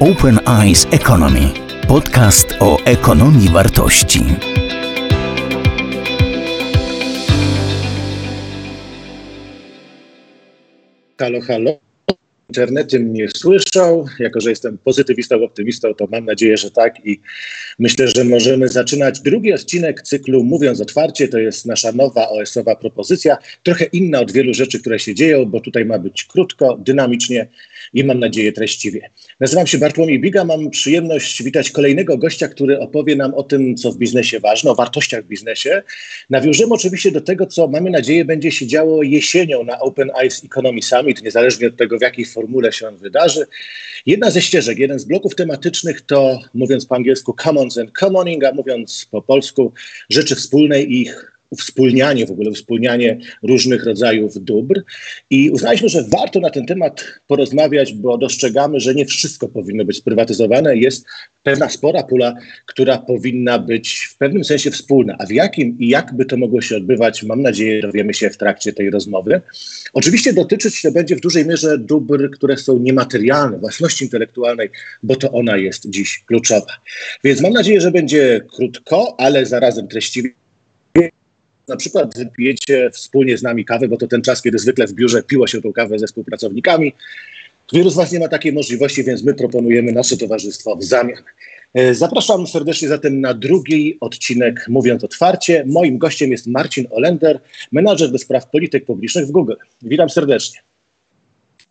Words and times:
Open 0.00 0.40
Eyes 0.46 0.86
Economy. 0.90 1.52
Podcast 1.88 2.54
o 2.60 2.78
ekonomii 2.84 3.48
wartości. 3.48 4.24
Halo, 11.18 11.40
halo. 11.40 11.83
Internety 12.48 13.00
mnie 13.00 13.28
słyszą. 13.28 14.04
Jako, 14.18 14.40
że 14.40 14.50
jestem 14.50 14.78
pozytywistą, 14.78 15.44
optymistą, 15.44 15.94
to 15.94 16.06
mam 16.10 16.24
nadzieję, 16.24 16.56
że 16.56 16.70
tak. 16.70 17.06
I 17.06 17.20
myślę, 17.78 18.08
że 18.08 18.24
możemy 18.24 18.68
zaczynać 18.68 19.20
drugi 19.20 19.52
odcinek 19.52 20.02
cyklu 20.02 20.44
Mówiąc 20.44 20.80
Otwarcie. 20.80 21.28
To 21.28 21.38
jest 21.38 21.66
nasza 21.66 21.92
nowa 21.92 22.28
OS-owa 22.28 22.76
propozycja. 22.76 23.36
Trochę 23.62 23.84
inna 23.84 24.20
od 24.20 24.32
wielu 24.32 24.54
rzeczy, 24.54 24.80
które 24.80 24.98
się 24.98 25.14
dzieją, 25.14 25.44
bo 25.44 25.60
tutaj 25.60 25.84
ma 25.84 25.98
być 25.98 26.24
krótko, 26.24 26.78
dynamicznie 26.78 27.48
i 27.92 28.04
mam 28.04 28.20
nadzieję 28.20 28.52
treściwie. 28.52 29.10
Nazywam 29.40 29.66
się 29.66 29.78
Bartłomiej 29.78 30.20
Biga. 30.20 30.44
Mam 30.44 30.70
przyjemność 30.70 31.42
witać 31.42 31.70
kolejnego 31.70 32.18
gościa, 32.18 32.48
który 32.48 32.80
opowie 32.80 33.16
nam 33.16 33.34
o 33.34 33.42
tym, 33.42 33.76
co 33.76 33.92
w 33.92 33.98
biznesie 33.98 34.40
ważne, 34.40 34.70
o 34.70 34.74
wartościach 34.74 35.24
w 35.24 35.28
biznesie. 35.28 35.82
Nawiążemy 36.30 36.74
oczywiście 36.74 37.10
do 37.10 37.20
tego, 37.20 37.46
co 37.46 37.68
mamy 37.68 37.90
nadzieję 37.90 38.24
będzie 38.24 38.50
się 38.50 38.66
działo 38.66 39.02
jesienią 39.02 39.64
na 39.64 39.80
Open 39.80 40.10
Eyes 40.20 40.44
Economy 40.44 40.82
Summit, 40.82 41.22
niezależnie 41.22 41.66
od 41.66 41.76
tego, 41.76 41.98
w 41.98 42.02
jakiej 42.02 42.24
formule 42.44 42.72
się 42.72 42.88
on 42.88 42.96
wydarzy. 42.96 43.46
Jedna 44.06 44.30
ze 44.30 44.42
ścieżek, 44.42 44.78
jeden 44.78 44.98
z 44.98 45.04
bloków 45.04 45.34
tematycznych 45.34 46.00
to, 46.00 46.40
mówiąc 46.54 46.86
po 46.86 46.94
angielsku, 46.94 47.34
commons 47.42 47.78
and 47.78 47.98
commoning, 47.98 48.44
a 48.44 48.52
mówiąc 48.52 49.06
po 49.10 49.22
polsku, 49.22 49.72
rzeczy 50.10 50.36
wspólne 50.36 50.82
i 50.82 51.02
ich 51.02 51.33
uwspólnianie, 51.54 52.26
w 52.26 52.30
ogóle 52.30 52.50
uwspólnianie 52.50 53.18
różnych 53.42 53.84
rodzajów 53.84 54.44
dóbr. 54.44 54.82
I 55.30 55.50
uznaliśmy, 55.50 55.88
że 55.88 56.04
warto 56.08 56.40
na 56.40 56.50
ten 56.50 56.66
temat 56.66 57.04
porozmawiać, 57.26 57.92
bo 57.92 58.18
dostrzegamy, 58.18 58.80
że 58.80 58.94
nie 58.94 59.06
wszystko 59.06 59.48
powinno 59.48 59.84
być 59.84 59.96
sprywatyzowane. 59.96 60.76
Jest 60.76 61.06
pewna 61.42 61.68
spora 61.68 62.02
pula, 62.02 62.34
która 62.66 62.98
powinna 62.98 63.58
być 63.58 64.08
w 64.10 64.18
pewnym 64.18 64.44
sensie 64.44 64.70
wspólna. 64.70 65.16
A 65.18 65.26
w 65.26 65.30
jakim 65.30 65.76
i 65.78 65.88
jak 65.88 66.14
by 66.14 66.24
to 66.24 66.36
mogło 66.36 66.60
się 66.60 66.76
odbywać, 66.76 67.22
mam 67.22 67.42
nadzieję, 67.42 67.82
dowiemy 67.82 68.14
się 68.14 68.30
w 68.30 68.36
trakcie 68.36 68.72
tej 68.72 68.90
rozmowy. 68.90 69.40
Oczywiście 69.92 70.32
dotyczyć 70.32 70.82
to 70.82 70.92
będzie 70.92 71.16
w 71.16 71.20
dużej 71.20 71.46
mierze 71.46 71.78
dóbr, 71.78 72.30
które 72.30 72.56
są 72.56 72.78
niematerialne, 72.78 73.58
własności 73.58 74.04
intelektualnej, 74.04 74.70
bo 75.02 75.16
to 75.16 75.30
ona 75.32 75.56
jest 75.56 75.90
dziś 75.90 76.22
kluczowa. 76.26 76.72
Więc 77.24 77.40
mam 77.40 77.52
nadzieję, 77.52 77.80
że 77.80 77.90
będzie 77.90 78.40
krótko, 78.56 79.14
ale 79.18 79.46
zarazem 79.46 79.88
treściwie 79.88 80.30
na 81.68 81.76
przykład 81.76 82.18
wypijecie 82.18 82.90
wspólnie 82.90 83.38
z 83.38 83.42
nami 83.42 83.64
kawę, 83.64 83.88
bo 83.88 83.96
to 83.96 84.06
ten 84.06 84.22
czas, 84.22 84.42
kiedy 84.42 84.58
zwykle 84.58 84.86
w 84.86 84.92
biurze 84.92 85.22
piło 85.22 85.46
się 85.46 85.62
tą 85.62 85.72
kawę 85.72 85.98
ze 85.98 86.06
współpracownikami. 86.06 86.94
Wielu 87.72 87.90
z 87.90 87.94
Was 87.94 88.12
nie 88.12 88.20
ma 88.20 88.28
takiej 88.28 88.52
możliwości, 88.52 89.04
więc 89.04 89.24
my 89.24 89.34
proponujemy 89.34 89.92
nasze 89.92 90.16
towarzystwo 90.16 90.76
w 90.76 90.84
zamian. 90.84 91.22
E, 91.74 91.94
zapraszam 91.94 92.46
serdecznie 92.46 92.88
zatem 92.88 93.20
na 93.20 93.34
drugi 93.34 93.98
odcinek 94.00 94.66
Mówiąc 94.68 95.04
Otwarcie. 95.04 95.64
Moim 95.66 95.98
gościem 95.98 96.30
jest 96.30 96.46
Marcin 96.46 96.86
Olender, 96.90 97.40
menadżer 97.72 98.10
do 98.10 98.18
spraw 98.18 98.50
polityk 98.50 98.84
publicznych 98.84 99.26
w 99.26 99.30
Google. 99.30 99.54
Witam 99.82 100.10
serdecznie. 100.10 100.60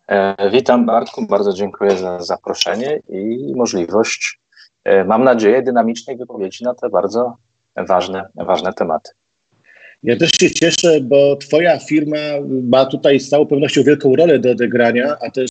E, 0.08 0.50
witam 0.50 0.86
Bartku, 0.86 1.26
bardzo 1.26 1.52
dziękuję 1.52 1.96
za 1.96 2.22
zaproszenie 2.22 3.00
i 3.08 3.52
możliwość, 3.56 4.40
e, 4.84 5.04
mam 5.04 5.24
nadzieję, 5.24 5.62
dynamicznej 5.62 6.16
wypowiedzi 6.16 6.64
na 6.64 6.74
te 6.74 6.88
bardzo 6.90 7.36
ważne, 7.76 8.28
ważne 8.34 8.72
tematy. 8.72 9.10
Ja 10.04 10.16
też 10.16 10.30
się 10.40 10.50
cieszę, 10.50 11.00
bo 11.00 11.36
Twoja 11.36 11.78
firma 11.78 12.18
ma 12.48 12.86
tutaj 12.86 13.20
z 13.20 13.28
całą 13.28 13.46
pewnością 13.46 13.82
wielką 13.82 14.16
rolę 14.16 14.38
do 14.38 14.50
odegrania, 14.50 15.16
a 15.20 15.30
też 15.30 15.48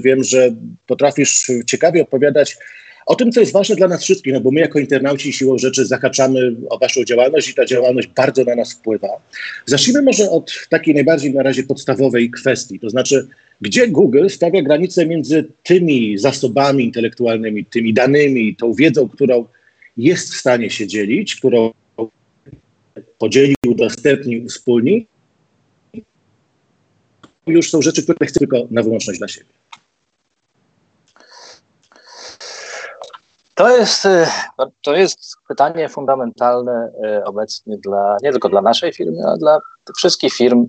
wiem, 0.00 0.24
że 0.24 0.54
potrafisz 0.86 1.46
ciekawie 1.66 2.02
opowiadać 2.02 2.56
o 3.06 3.14
tym, 3.14 3.32
co 3.32 3.40
jest 3.40 3.52
ważne 3.52 3.76
dla 3.76 3.88
nas 3.88 4.02
wszystkich, 4.02 4.32
no 4.32 4.40
bo 4.40 4.50
my 4.50 4.60
jako 4.60 4.78
internauci 4.78 5.32
siłą 5.32 5.58
rzeczy 5.58 5.86
zahaczamy 5.86 6.54
o 6.70 6.78
Waszą 6.78 7.04
działalność 7.04 7.48
i 7.48 7.54
ta 7.54 7.64
działalność 7.64 8.08
bardzo 8.16 8.44
na 8.44 8.54
nas 8.54 8.72
wpływa. 8.72 9.08
Zacznijmy 9.66 10.02
może 10.02 10.30
od 10.30 10.52
takiej 10.68 10.94
najbardziej 10.94 11.34
na 11.34 11.42
razie 11.42 11.62
podstawowej 11.62 12.30
kwestii, 12.30 12.80
to 12.80 12.90
znaczy, 12.90 13.28
gdzie 13.60 13.88
Google 13.88 14.28
stawia 14.28 14.62
granice 14.62 15.06
między 15.06 15.44
tymi 15.62 16.18
zasobami 16.18 16.84
intelektualnymi, 16.84 17.64
tymi 17.64 17.94
danymi, 17.94 18.56
tą 18.56 18.72
wiedzą, 18.72 19.08
którą 19.08 19.44
jest 19.96 20.34
w 20.34 20.36
stanie 20.36 20.70
się 20.70 20.86
dzielić, 20.86 21.36
którą 21.36 21.72
podzielił, 23.24 23.56
udostępnił, 23.68 24.48
wspólni. 24.48 25.06
Już 27.46 27.70
są 27.70 27.82
rzeczy, 27.82 28.02
które 28.02 28.26
chcę 28.26 28.38
tylko 28.38 28.56
na 28.70 28.82
wyłączność 28.82 29.18
dla 29.18 29.28
siebie. 29.28 29.50
To 33.54 33.76
jest, 33.76 34.06
e, 34.06 34.26
to 34.82 34.96
jest 34.96 35.18
pytanie 35.48 35.88
fundamentalne 35.88 36.92
e, 37.04 37.24
obecnie 37.24 37.78
dla, 37.78 38.16
nie 38.22 38.32
tylko 38.32 38.48
dla 38.48 38.62
naszej 38.62 38.92
firmy, 38.92 39.18
ale 39.26 39.38
dla 39.38 39.60
wszystkich 39.96 40.34
firm, 40.34 40.66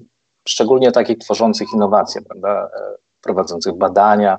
szczególnie 0.47 0.91
takich 0.91 1.17
tworzących 1.17 1.67
innowacje, 1.73 2.21
prawda, 2.21 2.69
e, 2.73 2.95
prowadzących 3.21 3.73
badania, 3.73 4.37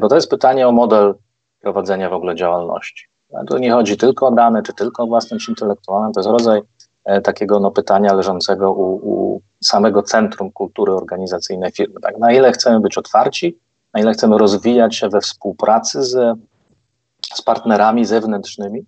bo 0.00 0.08
to 0.08 0.14
jest 0.14 0.30
pytanie 0.30 0.68
o 0.68 0.72
model 0.72 1.14
prowadzenia 1.60 2.10
w 2.10 2.12
ogóle 2.12 2.34
działalności. 2.34 3.04
Tu 3.48 3.58
nie 3.58 3.72
chodzi 3.72 3.96
tylko 3.96 4.26
o 4.26 4.30
dane, 4.30 4.62
czy 4.62 4.72
tylko 4.72 5.02
o 5.02 5.06
własność 5.06 5.48
intelektualną, 5.48 6.12
to 6.12 6.20
jest 6.20 6.30
rodzaj 6.30 6.60
takiego 7.24 7.60
no, 7.60 7.70
pytania 7.70 8.14
leżącego 8.14 8.72
u, 8.72 8.94
u, 8.94 9.40
samego 9.64 10.02
centrum 10.02 10.52
kultury 10.52 10.92
organizacyjnej 10.92 11.72
firmy. 11.72 12.00
Tak? 12.00 12.18
Na 12.18 12.32
ile 12.32 12.52
chcemy 12.52 12.80
być 12.80 12.98
otwarci, 12.98 13.58
na 13.94 14.00
ile 14.00 14.12
chcemy 14.12 14.38
rozwijać 14.38 14.96
się 14.96 15.08
we 15.08 15.20
współpracy 15.20 16.02
z, 16.02 16.38
z 17.34 17.42
partnerami 17.42 18.04
zewnętrznymi, 18.04 18.86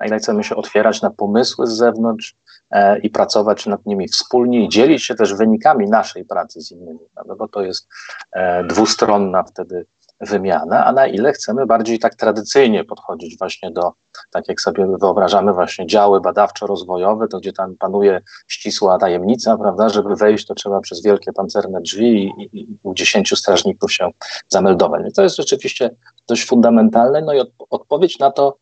na 0.00 0.06
ile 0.06 0.18
chcemy 0.18 0.44
się 0.44 0.56
otwierać 0.56 1.02
na 1.02 1.10
pomysły 1.10 1.66
z 1.66 1.70
zewnątrz 1.70 2.36
e, 2.70 2.98
i 2.98 3.10
pracować 3.10 3.66
nad 3.66 3.86
nimi 3.86 4.08
wspólnie 4.08 4.64
i 4.64 4.68
dzielić 4.68 5.04
się 5.04 5.14
też 5.14 5.34
wynikami 5.34 5.88
naszej 5.88 6.24
pracy 6.24 6.60
z 6.60 6.70
innymi, 6.70 7.00
bo 7.38 7.48
to 7.48 7.62
jest 7.62 7.88
e, 8.32 8.64
dwustronna 8.64 9.42
wtedy 9.42 9.86
wymiana, 10.20 10.84
a 10.84 10.92
na 10.92 11.06
ile 11.06 11.32
chcemy 11.32 11.66
bardziej 11.66 11.98
tak 11.98 12.14
tradycyjnie 12.14 12.84
podchodzić 12.84 13.38
właśnie 13.38 13.70
do, 13.70 13.92
tak 14.30 14.48
jak 14.48 14.60
sobie 14.60 14.86
wyobrażamy 15.00 15.52
właśnie 15.52 15.86
działy 15.86 16.20
badawczo-rozwojowe, 16.20 17.28
to 17.28 17.40
gdzie 17.40 17.52
tam 17.52 17.76
panuje 17.76 18.20
ścisła 18.48 18.98
tajemnica, 18.98 19.56
prawda, 19.56 19.88
żeby 19.88 20.16
wejść 20.16 20.46
to 20.46 20.54
trzeba 20.54 20.80
przez 20.80 21.02
wielkie 21.02 21.32
pancerne 21.32 21.80
drzwi 21.80 22.24
i, 22.24 22.42
i, 22.42 22.60
i 22.60 22.78
u 22.82 22.94
dziesięciu 22.94 23.36
strażników 23.36 23.92
się 23.92 24.10
zameldować. 24.48 25.14
to 25.14 25.22
jest 25.22 25.36
rzeczywiście 25.36 25.90
dość 26.28 26.46
fundamentalne, 26.46 27.22
no 27.22 27.32
i 27.32 27.40
od, 27.40 27.50
odpowiedź 27.70 28.18
na 28.18 28.30
to 28.30 28.56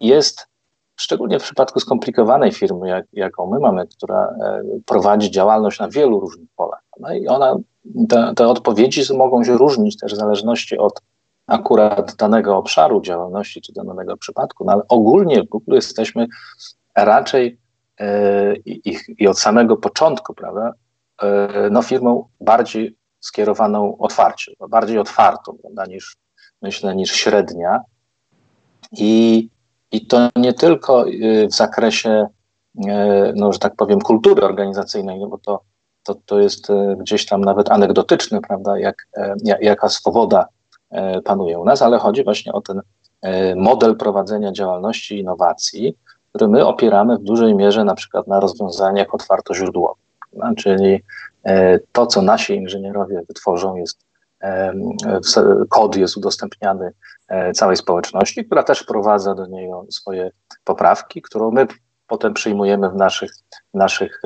jest 0.00 0.46
szczególnie 0.96 1.38
w 1.38 1.42
przypadku 1.42 1.80
skomplikowanej 1.80 2.52
firmy, 2.52 2.88
jak, 2.88 3.06
jaką 3.12 3.50
my 3.50 3.58
mamy, 3.58 3.86
która 3.86 4.24
e, 4.24 4.62
prowadzi 4.86 5.30
działalność 5.30 5.78
na 5.78 5.88
wielu 5.88 6.20
różnych 6.20 6.48
polach. 6.56 6.89
No 7.00 7.14
i 7.14 7.28
ona 7.28 7.56
te, 8.08 8.32
te 8.36 8.48
odpowiedzi 8.48 9.14
mogą 9.14 9.44
się 9.44 9.58
różnić 9.58 9.96
też 9.96 10.14
w 10.14 10.16
zależności 10.16 10.78
od 10.78 11.02
akurat 11.46 12.14
danego 12.14 12.56
obszaru 12.56 13.00
działalności 13.00 13.60
czy 13.60 13.72
danego 13.72 14.16
przypadku, 14.16 14.64
no 14.64 14.72
ale 14.72 14.82
ogólnie 14.88 15.42
w 15.42 15.48
Google 15.48 15.74
jesteśmy 15.74 16.26
raczej 16.96 17.58
yy, 18.00 18.06
i, 18.64 18.98
i, 19.18 19.28
od 19.28 19.38
samego 19.38 19.76
początku, 19.76 20.34
prawda, 20.34 20.72
yy, 21.22 21.28
no 21.70 21.82
firmą 21.82 22.28
bardziej 22.40 22.96
skierowaną 23.20 23.98
otwarcie, 23.98 24.52
bardziej 24.68 24.98
otwartą, 24.98 25.56
prawda, 25.62 25.86
niż 25.86 26.16
myślę, 26.62 26.96
niż 26.96 27.12
średnia. 27.12 27.80
I, 28.92 29.48
i 29.92 30.06
to 30.06 30.28
nie 30.36 30.52
tylko 30.52 31.06
yy, 31.06 31.48
w 31.48 31.54
zakresie, 31.54 32.26
no, 33.34 33.52
że 33.52 33.58
tak 33.58 33.76
powiem, 33.76 34.00
kultury 34.00 34.42
organizacyjnej, 34.42 35.20
no 35.20 35.26
bo 35.26 35.38
to 35.38 35.60
to, 36.02 36.14
to 36.26 36.40
jest 36.40 36.70
e, 36.70 36.96
gdzieś 37.00 37.26
tam 37.26 37.40
nawet 37.40 37.70
anegdotyczne, 37.70 38.40
prawda, 38.40 38.78
jak, 38.78 39.06
e, 39.16 39.34
jaka 39.60 39.88
swoboda 39.88 40.46
e, 40.90 41.20
panuje 41.22 41.58
u 41.58 41.64
nas, 41.64 41.82
ale 41.82 41.98
chodzi 41.98 42.24
właśnie 42.24 42.52
o 42.52 42.60
ten 42.60 42.80
model 43.56 43.96
prowadzenia 43.96 44.52
działalności 44.52 45.16
i 45.16 45.20
innowacji, 45.20 45.96
który 46.28 46.48
my 46.48 46.66
opieramy 46.66 47.18
w 47.18 47.22
dużej 47.22 47.54
mierze 47.54 47.84
na 47.84 47.94
przykład 47.94 48.26
na 48.26 48.40
rozwiązaniach 48.40 49.14
otwartoźródłowych. 49.14 50.04
Czyli 50.56 51.02
to, 51.92 52.06
co 52.06 52.22
nasi 52.22 52.54
inżynierowie 52.54 53.22
wytworzą, 53.28 53.76
jest 53.76 53.98
kod 55.68 55.96
jest 55.96 56.16
udostępniany 56.16 56.92
całej 57.54 57.76
społeczności, 57.76 58.44
która 58.44 58.62
też 58.62 58.80
wprowadza 58.80 59.34
do 59.34 59.46
niego 59.46 59.86
swoje 59.90 60.30
poprawki, 60.64 61.22
którą 61.22 61.50
my 61.50 61.66
potem 62.10 62.34
przyjmujemy 62.34 62.90
w 62.90 62.94
naszych, 62.94 63.30
naszych, 63.74 64.22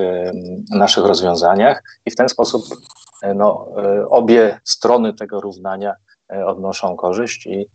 naszych 0.71 1.05
rozwiązaniach. 1.05 1.83
I 2.07 2.11
w 2.11 2.17
ten 2.17 2.29
sposób 2.29 2.65
e, 3.23 3.35
no, 3.35 3.69
e, 3.77 4.09
obie 4.09 4.61
strony 4.65 5.15
tego 5.15 5.41
równania 5.41 5.95
e, 6.33 6.47
odnoszą 6.47 6.97
korzyść 6.97 7.47
i, 7.47 7.67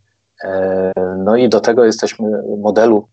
no 1.18 1.36
i 1.36 1.48
do 1.48 1.60
tego 1.60 1.84
jesteśmy 1.84 2.28
modelu 2.58 3.08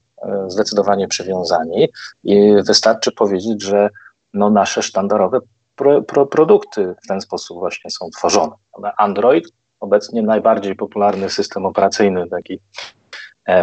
zdecydowanie 0.48 1.08
przywiązani. 1.08 1.90
I 2.24 2.54
wystarczy 2.66 3.12
powiedzieć, 3.12 3.64
że 3.64 3.90
no, 4.34 4.50
nasze 4.50 4.82
sztandarowe 4.82 5.40
pro, 5.76 6.02
pro, 6.02 6.26
produkty 6.26 6.96
w 7.04 7.08
ten 7.08 7.22
sposób 7.22 7.60
właśnie 7.60 7.92
są 7.92 8.10
tworzone. 8.10 8.54
Android 8.98 9.46
obecnie 9.80 10.22
najbardziej 10.22 10.76
popularny 10.76 11.30
system 11.30 11.66
operacyjny, 11.66 12.30
taki 12.30 12.60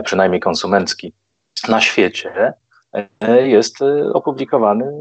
przynajmniej 0.05 0.41
konsumencki 0.41 1.13
na 1.69 1.81
świecie, 1.81 2.55
jest 3.45 3.83
e, 3.83 4.13
opublikowany 4.13 4.93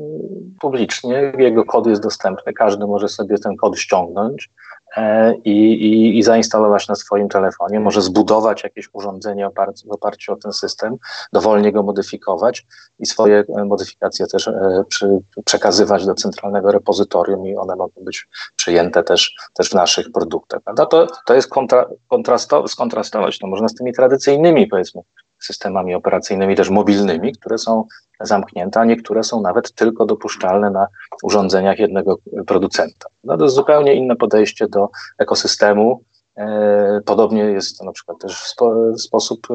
publicznie. 0.62 1.34
Jego 1.38 1.66
kod 1.66 1.88
jest 1.88 2.04
dostępny, 2.04 2.54
każdy 2.54 2.88
może 2.88 3.08
sobie 3.08 3.38
ten 3.38 3.56
kod 3.56 3.80
ściągnąć 3.80 4.50
E, 4.98 5.36
i, 5.36 5.74
i, 5.74 6.18
i, 6.18 6.24
zainstalować 6.24 6.88
na 6.88 6.96
swoim 6.96 7.30
telefonie, 7.30 7.80
może 7.80 8.02
zbudować 8.02 8.64
jakieś 8.64 8.90
urządzenie 8.94 9.50
w 9.88 9.92
oparciu 9.92 10.34
o 10.34 10.36
ten 10.36 10.54
system, 10.54 10.98
dowolnie 11.34 11.72
go 11.72 11.84
modyfikować 11.84 12.66
i 13.00 13.06
swoje 13.06 13.44
e, 13.58 13.66
modyfikacje 13.66 14.28
też 14.28 14.50
przy, 14.88 15.20
przekazywać 15.46 16.06
do 16.06 16.14
centralnego 16.14 16.72
repozytorium 16.72 17.48
i 17.48 17.56
one 17.56 17.76
mogą 17.76 18.02
być 18.02 18.28
przyjęte 18.56 19.04
też, 19.04 19.36
też 19.54 19.70
w 19.70 19.74
naszych 19.74 20.12
produktach. 20.12 20.62
To, 20.90 21.08
to 21.26 21.34
jest 21.34 21.50
kontra, 21.50 21.90
kontrasto, 22.08 22.68
skontrastować, 22.68 23.40
to 23.40 23.48
można 23.48 23.68
z 23.68 23.76
tymi 23.76 23.94
tradycyjnymi 23.94 24.68
powiedzmy 24.68 25.02
systemami 25.46 25.96
operacyjnymi, 25.96 26.56
też 26.56 26.70
mobilnymi, 26.70 27.34
które 27.34 27.58
są 27.58 27.86
zamknięte, 28.20 28.80
a 28.80 28.86
niektóre 28.86 29.24
są 29.24 29.42
nawet 29.42 29.74
tylko 29.74 30.06
dopuszczalne 30.06 30.72
na 30.72 30.88
urządzeniach 31.24 31.80
jednego 31.80 32.18
producenta. 32.48 33.10
No 33.24 33.38
to 33.38 33.44
jest 33.44 33.56
zupełnie 33.56 33.96
inne 33.96 34.16
podejście 34.16 34.68
do 34.68 34.90
ekosystemu. 35.18 36.04
E, 36.38 37.02
podobnie 37.06 37.42
jest 37.42 37.78
to 37.78 37.86
na 37.86 37.92
przykład 37.92 38.18
też 38.20 38.54
sposób 38.98 39.48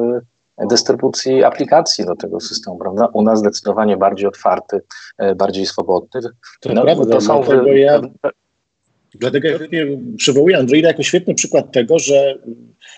e, 0.57 0.67
dystrybucji 0.67 1.43
aplikacji 1.43 2.05
do 2.05 2.15
tego 2.15 2.39
systemu, 2.39 2.77
prawda? 2.77 3.07
U 3.13 3.21
nas 3.21 3.39
zdecydowanie 3.39 3.97
bardziej 3.97 4.27
otwarty, 4.27 4.81
e, 5.17 5.35
bardziej 5.35 5.65
swobodny. 5.65 6.21
To 6.59 6.73
no, 6.73 6.81
prawda, 6.81 7.05
to 7.05 7.21
są 7.21 7.43
ja 7.65 8.01
Dlatego 9.15 9.47
ja 9.47 9.57
przywołuję 10.17 10.57
Androida 10.57 10.87
jako 10.87 11.03
świetny 11.03 11.35
przykład 11.35 11.71
tego, 11.71 11.99
że 11.99 12.39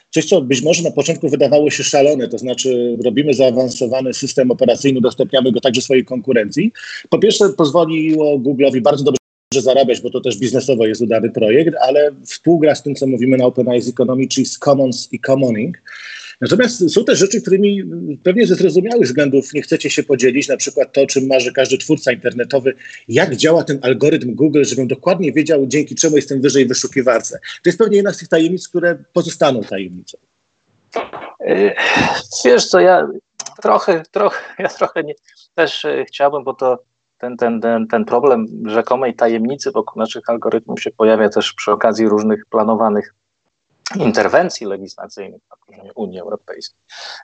coś, 0.10 0.26
co 0.26 0.42
być 0.42 0.62
może 0.62 0.84
na 0.84 0.92
początku 0.92 1.30
wydawało 1.30 1.70
się 1.70 1.84
szalone, 1.84 2.28
to 2.28 2.38
znaczy 2.38 2.98
robimy 3.06 3.34
zaawansowany 3.34 4.14
system 4.14 4.52
operacyjny, 4.52 5.00
udostępniamy 5.00 5.52
go 5.52 5.60
także 5.60 5.82
swojej 5.82 6.06
konkurencji. 6.06 6.72
Po 7.10 7.20
pierwsze 7.20 7.50
pozwoliło 7.50 8.40
Google'owi 8.40 8.82
bardzo 8.82 9.04
dobrze 9.04 9.18
zarabiać, 9.62 10.02
bo 10.02 10.10
to 10.10 10.22
też 10.22 10.38
biznesowo 10.38 10.86
jest 10.86 11.02
udany 11.02 11.30
projekt, 11.30 11.76
ale 11.82 12.12
współgra 12.26 12.76
z 12.76 12.84
tym, 12.84 12.96
co 12.96 13.08
mówimy 13.08 13.38
na 13.38 13.46
Open 13.46 13.70
Eyes 13.70 13.90
Economy, 13.90 14.28
czyli 14.28 14.46
z 14.46 14.60
commons 14.60 15.10
i 15.12 15.20
commoning. 15.20 15.78
Natomiast 16.42 16.94
są 16.94 17.06
też 17.06 17.20
rzeczy, 17.20 17.42
którymi 17.42 17.84
pewnie 18.24 18.48
ze 18.48 18.56
zrozumiałych 18.56 19.08
względów 19.08 19.54
nie 19.54 19.62
chcecie 19.62 19.90
się 19.90 20.04
podzielić, 20.04 20.48
na 20.48 20.58
przykład 20.58 20.94
to, 20.94 21.06
czym 21.06 21.28
marzy 21.28 21.54
każdy 21.54 21.78
twórca 21.78 22.12
internetowy, 22.12 22.74
jak 23.08 23.36
działa 23.36 23.64
ten 23.64 23.80
algorytm 23.82 24.36
Google, 24.36 24.64
żebym 24.64 24.88
dokładnie 24.88 25.32
wiedział, 25.32 25.66
dzięki 25.68 25.96
czemu 25.96 26.16
jestem 26.16 26.42
wyżej 26.42 26.66
w 26.66 26.68
wyszukiwarce. 26.68 27.40
To 27.40 27.70
jest 27.70 27.80
pewnie 27.80 27.98
jedna 27.98 28.14
z 28.14 28.18
tych 28.18 28.28
tajemnic, 28.28 28.70
które 28.70 29.04
pozostaną 29.14 29.64
tajemnicą. 29.64 30.18
Yy, 31.40 31.74
wiesz 32.46 32.68
co, 32.68 32.80
ja 32.80 33.08
trochę, 33.62 34.04
trochę, 34.12 34.40
ja 34.60 34.68
trochę 34.68 35.04
nie, 35.04 35.14
też 35.56 35.84
yy, 35.84 36.06
chciałbym, 36.06 36.44
bo 36.44 36.54
to 36.54 36.84
ten, 37.18 37.38
ten, 37.38 37.62
ten, 37.62 37.88
ten 37.88 38.06
problem 38.06 38.48
rzekomej 38.66 39.16
tajemnicy 39.16 39.72
wokół 39.72 40.00
naszych 40.00 40.30
algorytmów 40.30 40.82
się 40.82 40.92
pojawia 40.92 41.30
też 41.30 41.54
przy 41.54 41.72
okazji 41.72 42.08
różnych 42.08 42.46
planowanych 42.46 43.14
interwencji 43.96 44.68
legislacyjnych 44.68 45.42
na 45.52 45.58
poziomie 45.66 45.94
Unii 45.94 46.20
Europejskiej. 46.20 46.80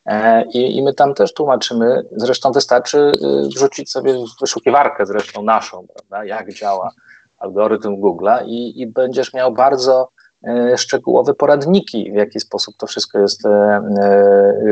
E, 0.05 0.43
I, 0.43 0.77
I, 0.77 0.83
my 0.83 0.93
tam 0.93 1.13
też 1.13 1.33
tłumaczymy, 1.33 2.03
zresztą 2.11 2.51
wystarczy 2.51 2.97
y, 2.97 3.47
wrzucić 3.47 3.91
sobie 3.91 4.15
wyszukiwarkę 4.41 5.05
zresztą 5.05 5.43
naszą, 5.43 5.87
prawda, 5.87 6.25
jak 6.25 6.53
działa 6.53 6.91
algorytm 7.37 8.01
Google'a 8.01 8.45
i, 8.45 8.81
i 8.81 8.87
będziesz 8.87 9.33
miał 9.33 9.53
bardzo 9.53 10.09
e, 10.47 10.77
szczegółowe 10.77 11.33
poradniki, 11.33 12.11
w 12.11 12.15
jaki 12.15 12.39
sposób 12.39 12.75
to 12.77 12.87
wszystko 12.87 13.19
jest 13.19 13.45
e, 13.45 13.81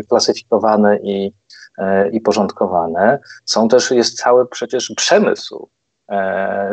klasyfikowane 0.10 0.98
i, 0.98 1.34
i 2.12 2.22
porządkowane. 2.22 3.20
Są 3.46 3.68
też, 3.68 3.92
jest 3.92 4.18
cały 4.18 4.48
przecież 4.48 4.94
przemysł 4.98 5.70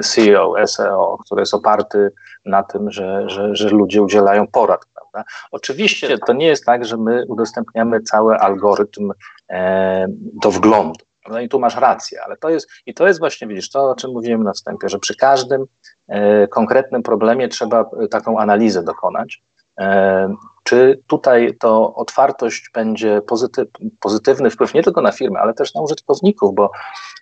SEO, 0.03 0.67
SEO, 0.67 1.19
który 1.25 1.43
jest 1.43 1.55
oparty 1.55 2.13
na 2.45 2.63
tym, 2.63 2.91
że, 2.91 3.29
że, 3.31 3.57
że 3.57 3.69
ludzie 3.69 4.03
udzielają 4.03 4.47
porad 4.47 4.87
Prawda? 5.13 5.31
Oczywiście 5.51 6.19
to 6.27 6.33
nie 6.33 6.47
jest 6.47 6.65
tak, 6.65 6.85
że 6.85 6.97
my 6.97 7.25
udostępniamy 7.29 8.01
cały 8.01 8.37
algorytm 8.37 9.13
e, 9.51 10.07
do 10.43 10.51
wglądu. 10.51 11.05
No 11.29 11.41
i 11.41 11.49
tu 11.49 11.61
masz 11.61 11.77
rację, 11.77 12.23
ale 12.25 12.37
to 12.37 12.51
jest, 12.51 12.71
i 12.87 12.95
to 12.95 13.07
jest 13.07 13.21
właśnie, 13.21 13.49
widzisz, 13.49 13.71
to 13.71 13.91
o 13.91 13.95
czym 13.95 14.11
mówiłem 14.11 14.43
na 14.43 14.53
wstępie, 14.53 14.89
że 14.89 14.99
przy 14.99 15.17
każdym 15.17 15.65
e, 16.09 16.49
konkretnym 16.49 17.03
problemie 17.03 17.49
trzeba 17.49 17.91
taką 18.11 18.39
analizę 18.39 18.83
dokonać. 18.83 19.43
E, 19.81 20.35
czy 20.65 21.01
tutaj 21.07 21.57
to 21.61 21.95
otwartość 21.95 22.71
będzie 22.75 23.21
pozytyw, 23.21 23.69
pozytywny 24.01 24.51
wpływ 24.51 24.75
nie 24.75 24.83
tylko 24.83 25.03
na 25.03 25.13
firmy, 25.13 25.39
ale 25.39 25.55
też 25.55 25.75
na 25.75 25.81
użytkowników, 25.81 26.55
bo, 26.55 26.71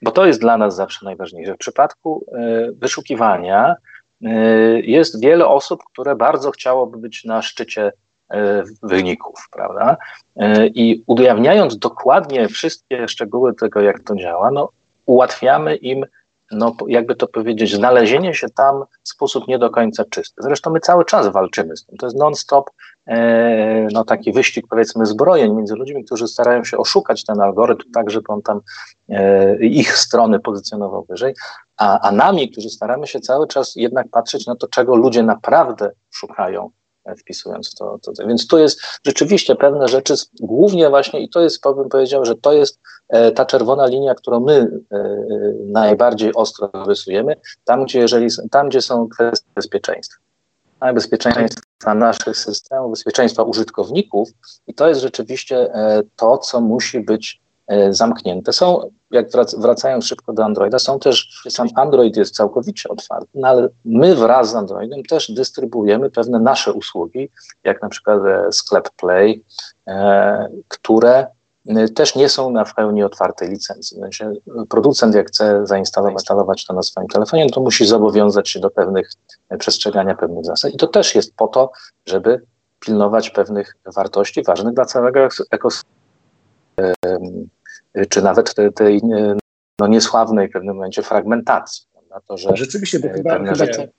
bo 0.03 0.11
to 0.11 0.27
jest 0.27 0.41
dla 0.41 0.57
nas 0.57 0.77
zawsze 0.77 1.05
najważniejsze. 1.05 1.55
W 1.55 1.59
przypadku 1.59 2.27
e, 2.33 2.73
wyszukiwania 2.73 3.75
jest 4.83 5.21
wiele 5.21 5.47
osób, 5.47 5.81
które 5.93 6.17
bardzo 6.17 6.51
chciałoby 6.51 6.99
być 6.99 7.25
na 7.25 7.43
szczycie 7.43 7.93
y, 8.33 8.37
wyników, 8.83 9.49
prawda? 9.53 9.97
Y, 10.37 10.71
I 10.75 11.05
ujawniając 11.07 11.79
dokładnie 11.79 12.49
wszystkie 12.49 13.09
szczegóły 13.09 13.55
tego, 13.55 13.81
jak 13.81 14.01
to 14.01 14.17
działa, 14.17 14.51
no, 14.51 14.69
ułatwiamy 15.07 15.77
im, 15.77 16.05
no, 16.51 16.77
jakby 16.89 17.17
to 17.17 17.27
powiedzieć, 17.27 17.75
znalezienie 17.75 18.35
się 18.35 18.49
tam 18.49 18.85
w 19.03 19.09
sposób 19.09 19.49
nie 19.49 19.59
do 19.59 19.71
końca 19.71 20.05
czysty. 20.05 20.43
Zresztą 20.43 20.71
my 20.71 20.81
cały 20.81 21.05
czas 21.05 21.29
walczymy 21.29 21.77
z 21.77 21.85
tym. 21.85 21.97
To 21.97 22.07
jest 22.07 22.17
non-stop 22.17 22.71
e, 23.07 23.89
no, 23.93 24.05
taki 24.05 24.33
wyścig, 24.33 24.67
powiedzmy, 24.71 25.07
zbrojeń 25.07 25.55
między 25.55 25.75
ludźmi, 25.75 26.05
którzy 26.05 26.29
starają 26.29 26.65
się 26.65 26.79
oszukać 26.79 27.25
ten 27.25 27.41
algorytm 27.41 27.91
tak, 27.93 28.11
żeby 28.11 28.27
on 28.29 28.43
tam 28.43 28.61
e, 29.09 29.57
ich 29.65 29.97
strony 29.97 30.41
pozycjonował 30.41 31.05
wyżej, 31.09 31.35
a, 31.77 32.01
a 32.01 32.13
nami, 32.13 32.51
którzy 32.51 32.71
staramy 32.71 33.07
się 33.07 33.21
cały 33.21 33.47
czas 33.47 33.77
jednak 33.77 34.07
patrzeć 34.09 34.47
na 34.47 34.57
to, 34.57 34.69
czego 34.69 34.97
ludzie 34.97 35.23
naprawdę 35.23 35.91
szukają, 36.11 36.71
wpisując 37.19 37.75
to, 37.75 37.99
to. 38.03 38.27
Więc 38.27 38.47
tu 38.47 38.59
jest 38.59 38.81
rzeczywiście 39.07 39.57
pewne 39.57 39.89
rzeczy, 39.89 40.15
głównie 40.41 40.89
właśnie, 40.89 41.21
i 41.21 41.29
to 41.29 41.41
jest, 41.41 41.63
bym 41.77 41.89
powiedział, 41.89 42.25
że 42.25 42.35
to 42.35 42.53
jest 42.53 42.81
e, 43.09 43.33
ta 43.33 43.47
czerwona 43.47 43.87
linia, 43.87 44.15
którą 44.15 44.41
my 44.41 44.81
e, 44.93 45.19
najbardziej 45.65 46.35
ostro 46.35 46.71
rysujemy, 46.87 47.37
tam 47.65 47.85
gdzie, 47.85 47.99
jeżeli, 47.99 48.27
tam, 48.51 48.69
gdzie 48.69 48.83
są 48.83 49.09
kwestie 49.09 49.49
bezpieczeństwa. 49.55 50.21
Bezpieczeństwa 50.95 51.95
naszych 51.95 52.37
systemów, 52.37 52.91
bezpieczeństwa 52.91 53.43
użytkowników, 53.43 54.29
i 54.67 54.75
to 54.75 54.89
jest 54.89 55.01
rzeczywiście 55.01 55.73
to, 56.17 56.39
co 56.39 56.61
musi 56.61 57.01
być 57.01 57.41
E, 57.50 57.50
zamknięte. 57.91 58.53
Są, 58.53 58.91
jak 59.11 59.27
wracając 59.59 60.07
szybko 60.07 60.33
do 60.33 60.45
Androida, 60.45 60.79
są 60.79 60.99
też, 60.99 61.43
sam 61.49 61.69
Android 61.75 62.17
jest 62.17 62.35
całkowicie 62.35 62.89
otwarty, 62.89 63.29
no 63.35 63.49
ale 63.49 63.69
my 63.85 64.15
wraz 64.15 64.51
z 64.51 64.55
Androidem 64.55 65.03
też 65.03 65.31
dystrybuujemy 65.31 66.11
pewne 66.11 66.41
nasze 66.41 66.73
usługi, 66.73 67.29
jak 67.65 67.83
na 67.83 67.89
przykład 67.89 68.21
e, 68.27 68.53
sklep 68.53 68.91
Play, 68.91 69.45
e, 69.87 70.49
które 70.69 71.27
też 71.95 72.15
nie 72.15 72.29
są 72.29 72.51
na 72.51 72.65
w 72.65 72.75
pełni 72.75 73.03
otwartej 73.03 73.49
licencji. 73.49 73.97
Znaczy, 73.97 74.41
producent, 74.69 75.15
jak 75.15 75.29
chce 75.29 75.67
zainstalować 75.67 76.67
to 76.67 76.75
na 76.75 76.83
swoim 76.83 77.09
telefonie, 77.09 77.45
no 77.45 77.51
to 77.51 77.61
musi 77.61 77.87
zobowiązać 77.87 78.49
się 78.49 78.61
do 78.61 78.71
pewnych 78.71 79.11
przestrzegania 79.59 80.15
pewnych 80.15 80.45
zasad. 80.45 80.75
I 80.75 80.77
to 80.77 80.87
też 80.87 81.15
jest 81.15 81.35
po 81.35 81.49
to, 81.49 81.71
żeby 82.07 82.43
pilnować 82.81 83.31
pewnych 83.31 83.77
wartości 83.97 84.43
ważnych 84.43 84.75
dla 84.75 84.85
całego 84.85 85.29
ekosystemu 85.51 85.95
czy 88.09 88.23
nawet 88.23 88.55
tej, 88.55 88.73
tej 88.73 89.01
no, 89.79 89.87
niesławnej 89.87 90.49
w 90.49 90.53
pewnym 90.53 90.75
momencie 90.75 91.03
fragmentacji. 91.03 91.87
Na 92.11 92.21
to, 92.21 92.37
że 92.37 92.57
Rzeczywiście, 92.57 93.01
bo 93.01 93.09
chyba, 93.09 93.39
chyba, 93.39 93.55
rzeczy... 93.55 93.93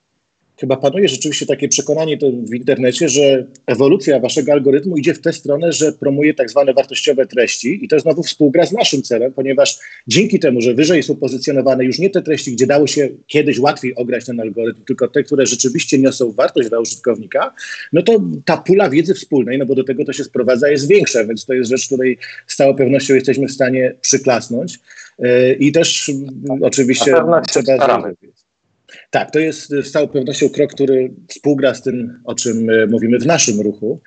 chyba 0.60 0.76
panuje 0.76 1.08
rzeczywiście 1.08 1.46
takie 1.46 1.68
przekonanie 1.68 2.18
w 2.50 2.54
internecie, 2.54 3.08
że 3.08 3.46
ewolucja 3.66 4.20
waszego 4.20 4.52
algorytmu 4.52 4.96
idzie 4.96 5.14
w 5.14 5.20
tę 5.20 5.32
stronę, 5.32 5.72
że 5.72 5.92
promuje 5.92 6.34
tak 6.34 6.50
zwane 6.50 6.74
wartościowe 6.74 7.26
treści 7.26 7.84
i 7.84 7.88
to 7.88 8.00
znowu 8.00 8.22
współgra 8.22 8.66
z 8.66 8.72
naszym 8.72 9.02
celem, 9.02 9.32
ponieważ 9.32 9.78
dzięki 10.08 10.38
temu, 10.38 10.60
że 10.60 10.74
wyżej 10.74 11.02
są 11.02 11.16
pozycjonowane 11.16 11.84
już 11.84 11.98
nie 11.98 12.10
te 12.10 12.22
treści, 12.22 12.52
gdzie 12.52 12.66
dało 12.66 12.86
się 12.86 13.08
kiedyś 13.26 13.58
łatwiej 13.58 13.94
ograć 13.94 14.26
ten 14.26 14.40
algorytm, 14.40 14.84
tylko 14.84 15.08
te, 15.08 15.22
które 15.22 15.46
rzeczywiście 15.46 15.98
niosą 15.98 16.32
wartość 16.32 16.68
dla 16.68 16.80
użytkownika, 16.80 17.54
no 17.92 18.02
to 18.02 18.22
ta 18.44 18.56
pula 18.56 18.90
wiedzy 18.90 19.14
wspólnej, 19.14 19.58
no 19.58 19.66
bo 19.66 19.74
do 19.74 19.84
tego 19.84 20.04
to 20.04 20.12
się 20.12 20.24
sprowadza, 20.24 20.68
jest 20.68 20.88
większa, 20.88 21.24
więc 21.24 21.44
to 21.44 21.52
jest 21.52 21.70
rzecz, 21.70 21.86
której 21.86 22.18
z 22.46 22.56
całą 22.56 22.74
pewnością 22.74 23.14
jesteśmy 23.14 23.48
w 23.48 23.52
stanie 23.52 23.94
przyklasnąć. 24.00 24.78
E, 25.18 25.52
I 25.52 25.72
też 25.72 26.10
oczywiście 26.60 27.14
trzeba 27.48 28.02
Tak, 29.10 29.30
to 29.30 29.38
jest 29.38 29.68
z 29.68 29.90
całą 29.90 30.08
pewnością 30.08 30.48
krok, 30.48 30.72
który 30.72 31.14
współgra 31.28 31.74
z 31.74 31.82
tym, 31.82 32.20
o 32.24 32.34
czym 32.34 32.70
e, 32.70 32.86
mówimy 32.86 33.18
w 33.18 33.26
naszym 33.26 33.60
ruchu. 33.60 34.02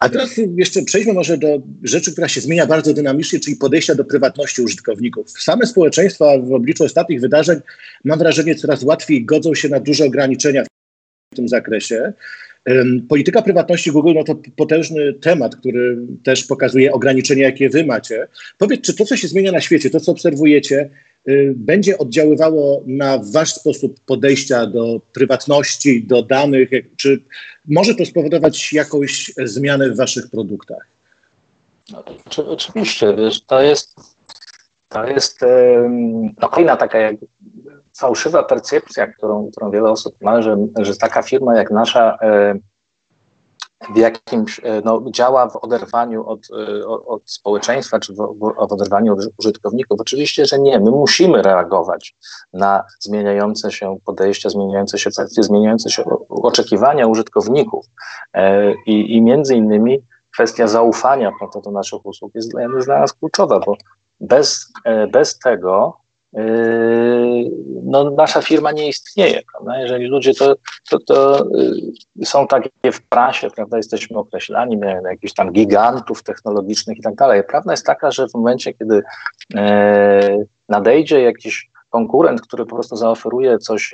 A 0.00 0.08
teraz 0.08 0.40
jeszcze 0.56 0.82
przejdźmy 0.82 1.12
może 1.12 1.38
do 1.38 1.62
rzeczy, 1.82 2.12
która 2.12 2.28
się 2.28 2.40
zmienia 2.40 2.66
bardzo 2.66 2.94
dynamicznie, 2.94 3.40
czyli 3.40 3.56
podejścia 3.56 3.94
do 3.94 4.04
prywatności 4.04 4.62
użytkowników. 4.62 5.30
Same 5.30 5.66
społeczeństwa 5.66 6.38
w 6.38 6.52
obliczu 6.52 6.84
ostatnich 6.84 7.20
wydarzeń, 7.20 7.60
mam 8.04 8.18
wrażenie, 8.18 8.54
coraz 8.54 8.82
łatwiej 8.82 9.24
godzą 9.24 9.54
się 9.54 9.68
na 9.68 9.80
duże 9.80 10.04
ograniczenia 10.04 10.64
w 11.32 11.36
tym 11.36 11.48
zakresie. 11.48 12.12
Polityka 13.08 13.42
prywatności 13.42 13.90
Google 13.90 14.12
no 14.14 14.24
to 14.24 14.40
potężny 14.56 15.14
temat, 15.14 15.56
który 15.56 15.98
też 16.22 16.44
pokazuje 16.44 16.92
ograniczenia, 16.92 17.44
jakie 17.44 17.70
wy 17.70 17.84
macie. 17.84 18.28
Powiedz, 18.58 18.80
czy 18.80 18.94
to, 18.94 19.04
co 19.04 19.16
się 19.16 19.28
zmienia 19.28 19.52
na 19.52 19.60
świecie, 19.60 19.90
to, 19.90 20.00
co 20.00 20.12
obserwujecie, 20.12 20.90
będzie 21.54 21.98
oddziaływało 21.98 22.82
na 22.86 23.18
wasz 23.32 23.54
sposób 23.54 24.00
podejścia 24.00 24.66
do 24.66 25.00
prywatności, 25.12 26.06
do 26.06 26.22
danych? 26.22 26.70
Czy 26.96 27.22
może 27.68 27.94
to 27.94 28.06
spowodować 28.06 28.72
jakąś 28.72 29.32
zmianę 29.44 29.90
w 29.90 29.96
waszych 29.96 30.30
produktach? 30.30 30.86
No, 31.92 32.04
oczywiście, 32.46 33.14
wiesz, 33.16 33.44
to 33.44 33.62
jest, 33.62 33.94
to 34.88 35.04
jest 35.06 35.40
no, 36.42 36.48
kolejna 36.48 36.76
taka 36.76 36.98
jak 36.98 37.16
fałszywa 37.98 38.42
percepcja, 38.42 39.06
którą, 39.06 39.50
którą 39.50 39.70
wiele 39.70 39.90
osób 39.90 40.14
ma, 40.20 40.42
że, 40.42 40.56
że 40.76 40.96
taka 40.96 41.22
firma 41.22 41.56
jak 41.56 41.70
nasza 41.70 42.18
w 43.94 43.96
jakimś, 43.96 44.60
no, 44.84 45.02
działa 45.10 45.50
w 45.50 45.56
oderwaniu 45.56 46.26
od, 46.28 46.40
od 47.06 47.30
społeczeństwa, 47.30 48.00
czy 48.00 48.14
w, 48.14 48.20
oderwaniu 48.56 49.12
od 49.12 49.20
użytkowników. 49.38 50.00
Oczywiście, 50.00 50.46
że 50.46 50.58
nie. 50.58 50.80
My 50.80 50.90
musimy 50.90 51.42
reagować 51.42 52.14
na 52.52 52.84
zmieniające 53.00 53.72
się 53.72 53.98
podejścia, 54.04 54.50
zmieniające 54.50 54.98
się 54.98 55.10
kwestie, 55.10 55.42
zmieniające 55.42 55.90
się 55.90 56.04
oczekiwania 56.28 57.06
użytkowników. 57.06 57.86
E, 58.34 58.72
I, 58.86 59.16
i 59.16 59.22
między 59.22 59.56
innymi 59.56 60.02
kwestia 60.32 60.66
zaufania 60.66 61.32
prawda, 61.38 61.60
do 61.60 61.70
naszych 61.70 62.06
usług 62.06 62.34
jest 62.34 62.50
dla, 62.86 62.98
nas 62.98 63.12
kluczowa, 63.12 63.60
bo 63.60 63.76
bez, 64.20 64.72
e, 64.84 65.06
bez 65.06 65.38
tego 65.38 65.99
no, 67.84 68.10
nasza 68.10 68.42
firma 68.42 68.72
nie 68.72 68.88
istnieje, 68.88 69.40
prawda? 69.52 69.80
Jeżeli 69.80 70.06
ludzie 70.06 70.34
to, 70.34 70.54
to, 70.90 70.98
to 70.98 71.46
yy, 72.16 72.26
są 72.26 72.46
takie 72.46 72.92
w 72.92 73.02
prasie, 73.02 73.50
prawda, 73.50 73.76
jesteśmy 73.76 74.18
określani 74.18 74.76
na 74.76 75.10
jakichś 75.10 75.34
tam 75.34 75.52
gigantów 75.52 76.22
technologicznych 76.22 76.98
i 76.98 77.02
tak 77.02 77.14
dalej. 77.14 77.42
Prawda 77.48 77.72
jest 77.72 77.86
taka, 77.86 78.10
że 78.10 78.28
w 78.28 78.34
momencie, 78.34 78.74
kiedy 78.74 79.02
e, 79.54 80.38
nadejdzie 80.68 81.22
jakiś 81.22 81.70
konkurent, 81.90 82.40
który 82.40 82.66
po 82.66 82.74
prostu 82.74 82.96
zaoferuje 82.96 83.58
coś, 83.58 83.90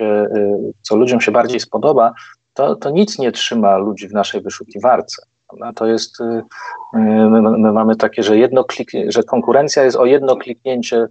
co 0.81 0.95
ludziom 0.95 1.21
się 1.21 1.31
bardziej 1.31 1.59
spodoba, 1.59 2.13
to, 2.53 2.75
to 2.75 2.89
nic 2.89 3.19
nie 3.19 3.31
trzyma 3.31 3.77
ludzi 3.77 4.07
w 4.07 4.13
naszej 4.13 4.41
wyszukiwarce. 4.41 5.21
To 5.75 5.85
jest, 5.85 6.19
my, 6.93 7.41
my 7.41 7.71
mamy 7.71 7.95
takie, 7.95 8.23
że, 8.23 8.37
jedno 8.37 8.63
klik, 8.63 8.91
że 9.07 9.23
konkurencja 9.23 9.83
jest 9.83 9.97
o 9.97 10.05
jedno 10.05 10.35
kliknięcie 10.35 11.07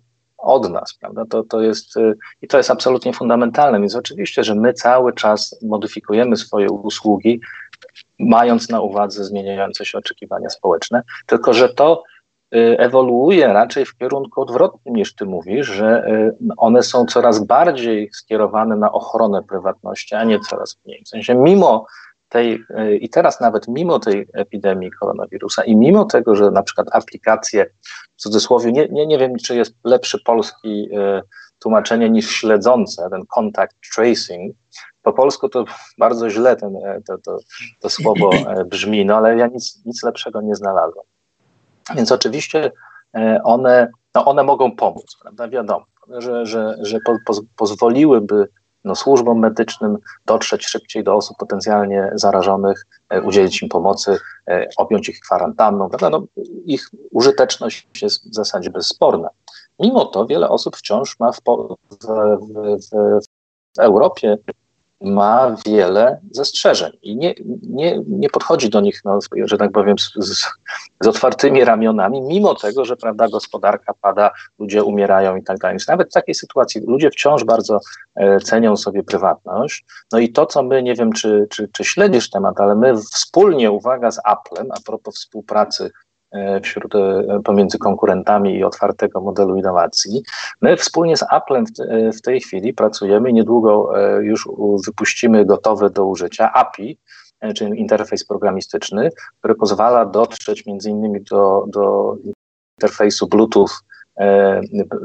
od 0.47 0.71
nas, 0.71 0.95
prawda? 1.01 1.25
To, 1.31 1.43
to 1.43 1.61
jest, 1.61 1.97
y, 1.97 2.15
I 2.43 2.49
to 2.49 2.57
jest 2.57 2.71
absolutnie 2.71 3.13
fundamentalne, 3.13 3.81
więc 3.81 3.97
oczywiście, 3.97 4.45
że 4.45 4.55
my 4.55 4.73
cały 4.73 5.13
czas 5.13 5.59
modyfikujemy 5.63 6.37
swoje 6.37 6.71
usługi, 6.71 7.41
mając 8.19 8.69
na 8.69 8.81
uwadze 8.81 9.25
zmieniające 9.25 9.85
się 9.85 9.99
oczekiwania 9.99 10.51
społeczne, 10.51 11.03
tylko 11.27 11.53
że 11.53 11.69
to 11.69 12.03
y, 12.55 12.77
ewoluuje 12.79 13.47
raczej 13.47 13.85
w 13.85 13.97
kierunku 13.97 14.43
odwrotnym 14.43 14.97
niż 14.97 15.15
ty 15.15 15.25
mówisz, 15.25 15.67
że 15.67 16.09
y, 16.09 16.37
one 16.57 16.83
są 16.83 17.07
coraz 17.07 17.45
bardziej 17.45 18.11
skierowane 18.13 18.77
na 18.77 18.93
ochronę 18.93 19.43
prywatności, 19.43 20.15
a 20.15 20.25
nie 20.25 20.41
coraz 20.41 20.79
mniej. 20.85 21.03
W 21.05 21.09
sensie 21.09 21.35
mimo 21.35 21.87
tej, 22.29 22.65
e, 22.71 22.97
i 22.97 23.09
teraz 23.09 23.41
nawet 23.41 23.69
mimo 23.69 23.99
tej 23.99 24.29
epidemii 24.35 24.91
koronawirusa 24.91 25.65
i 25.65 25.77
mimo 25.77 26.05
tego, 26.05 26.37
że 26.37 26.51
na 26.51 26.63
przykład 26.63 26.89
aplikacje, 26.93 27.67
w 28.17 28.23
cudzysłowie, 28.23 28.73
nie, 28.73 28.89
nie, 28.89 29.07
nie 29.07 29.19
wiem, 29.19 29.37
czy 29.37 29.57
jest 29.57 29.75
lepszy 29.85 30.19
polski 30.25 30.89
e, 30.97 31.23
tłumaczenie 31.59 32.11
niż 32.11 32.31
śledzące, 32.31 33.11
ten 33.11 33.27
contact 33.27 33.77
tracing, 33.95 34.57
po 35.03 35.13
polsku 35.13 35.49
to 35.49 35.65
bardzo 35.99 36.31
źle 36.31 36.57
ten, 36.57 36.77
e, 36.77 37.01
to, 37.07 37.19
to, 37.19 37.39
to 37.81 37.91
słowo 37.91 38.31
brzmi, 38.71 39.05
no 39.05 39.17
ale 39.17 39.37
ja 39.37 39.47
nic, 39.47 39.83
nic 39.85 40.03
lepszego 40.03 40.41
nie 40.41 40.55
znalazłem. 40.55 41.05
Więc 41.97 42.13
oczywiście 42.13 42.73
one, 43.45 43.91
no 44.15 44.25
one 44.25 44.43
mogą 44.43 44.77
pomóc, 44.77 45.17
prawda? 45.23 45.49
Wiadomo, 45.49 45.85
że, 46.19 46.47
że, 46.47 46.77
że 46.81 46.99
po, 47.01 47.17
pozwoliłyby 47.57 48.49
no, 48.87 48.95
służbom 48.95 49.39
medycznym 49.39 49.99
dotrzeć 50.27 50.67
szybciej 50.67 51.05
do 51.05 51.15
osób 51.15 51.37
potencjalnie 51.37 52.11
zarażonych, 52.15 52.87
e, 53.11 53.23
udzielić 53.23 53.63
im 53.63 53.69
pomocy, 53.69 54.19
e, 54.49 54.69
objąć 54.77 55.09
ich 55.09 55.21
kwarantanną. 55.21 55.89
Prawda? 55.89 56.11
No, 56.11 56.27
ich 56.65 56.91
użyteczność 57.11 57.89
jest 58.03 58.31
w 58.31 58.35
zasadzie 58.35 58.71
bezsporna. 58.71 59.29
Mimo 59.79 60.05
to 60.05 60.27
wiele 60.27 60.49
osób 60.49 60.77
wciąż 60.77 61.21
ma 61.21 61.33
w, 61.33 61.41
w, 61.41 62.07
w, 62.93 63.21
w 63.77 63.79
Europie 63.79 64.37
ma 65.01 65.57
wiele 65.67 66.21
zastrzeżeń 66.31 66.93
i 67.03 67.17
nie, 67.17 67.35
nie, 67.63 68.01
nie 68.09 68.31
podchodzi 68.31 68.71
do 68.71 68.81
nich, 68.81 69.01
no, 69.05 69.19
że 69.45 69.59
tak 69.59 69.73
powiem, 69.73 69.99
z, 69.99 70.13
z, 70.17 70.47
z, 71.03 71.07
otwartymi 71.07 71.65
ramionami, 71.65 72.23
mimo 72.23 72.55
tego, 72.55 72.85
że 72.85 72.97
prawda, 72.97 73.29
gospodarka 73.29 73.95
pada, 74.01 74.31
ludzie 74.59 74.85
umierają 74.85 75.37
i 75.37 75.43
tak 75.43 75.59
dalej. 75.59 75.79
Nawet 75.89 76.11
w 76.11 76.13
takiej 76.13 76.35
sytuacji 76.35 76.81
ludzie 76.87 77.11
wciąż 77.11 77.45
bardzo 77.45 77.81
e, 78.15 78.41
cenią 78.41 78.77
sobie 78.77 79.03
prywatność. 79.03 79.85
No 80.13 80.19
i 80.19 80.33
to, 80.33 80.47
co 80.47 80.63
my, 80.63 80.83
nie 80.83 80.95
wiem, 80.95 81.13
czy, 81.13 81.47
czy, 81.51 81.69
czy 81.73 81.85
śledzisz 81.85 82.31
temat, 82.31 82.61
ale 82.61 82.75
my 82.75 82.97
wspólnie, 82.97 83.71
uwaga, 83.71 84.11
z 84.11 84.21
Applem, 84.25 84.69
a 84.71 84.81
propos 84.87 85.15
współpracy 85.15 85.91
wśród, 86.63 86.95
e, 86.95 87.41
pomiędzy 87.45 87.79
konkurentami 87.79 88.55
i 88.55 88.65
otwartego 88.65 89.21
modelu 89.21 89.57
innowacji. 89.57 90.23
My 90.61 90.77
wspólnie 90.77 91.17
z 91.17 91.23
Applem 91.23 91.65
w, 91.67 91.81
e, 92.19 92.21
tej 92.23 92.41
chwili 92.41 92.75
pracujemy 92.75 93.33
niedługo 93.33 93.93
już 94.21 94.49
wypuścimy 94.87 95.45
gotowe 95.45 95.91
do 95.91 96.07
użycia 96.07 96.53
API, 96.53 96.99
czyli 97.55 97.81
interfejs 97.81 98.25
programistyczny, 98.25 99.11
który 99.39 99.55
pozwala 99.55 100.07
dotrzeć 100.07 100.67
między 100.67 100.91
innymi 100.91 101.21
do, 101.21 101.65
do 101.69 102.17
interfejsu 102.79 103.27
Bluetooth 103.27 103.71
E, 103.71 103.96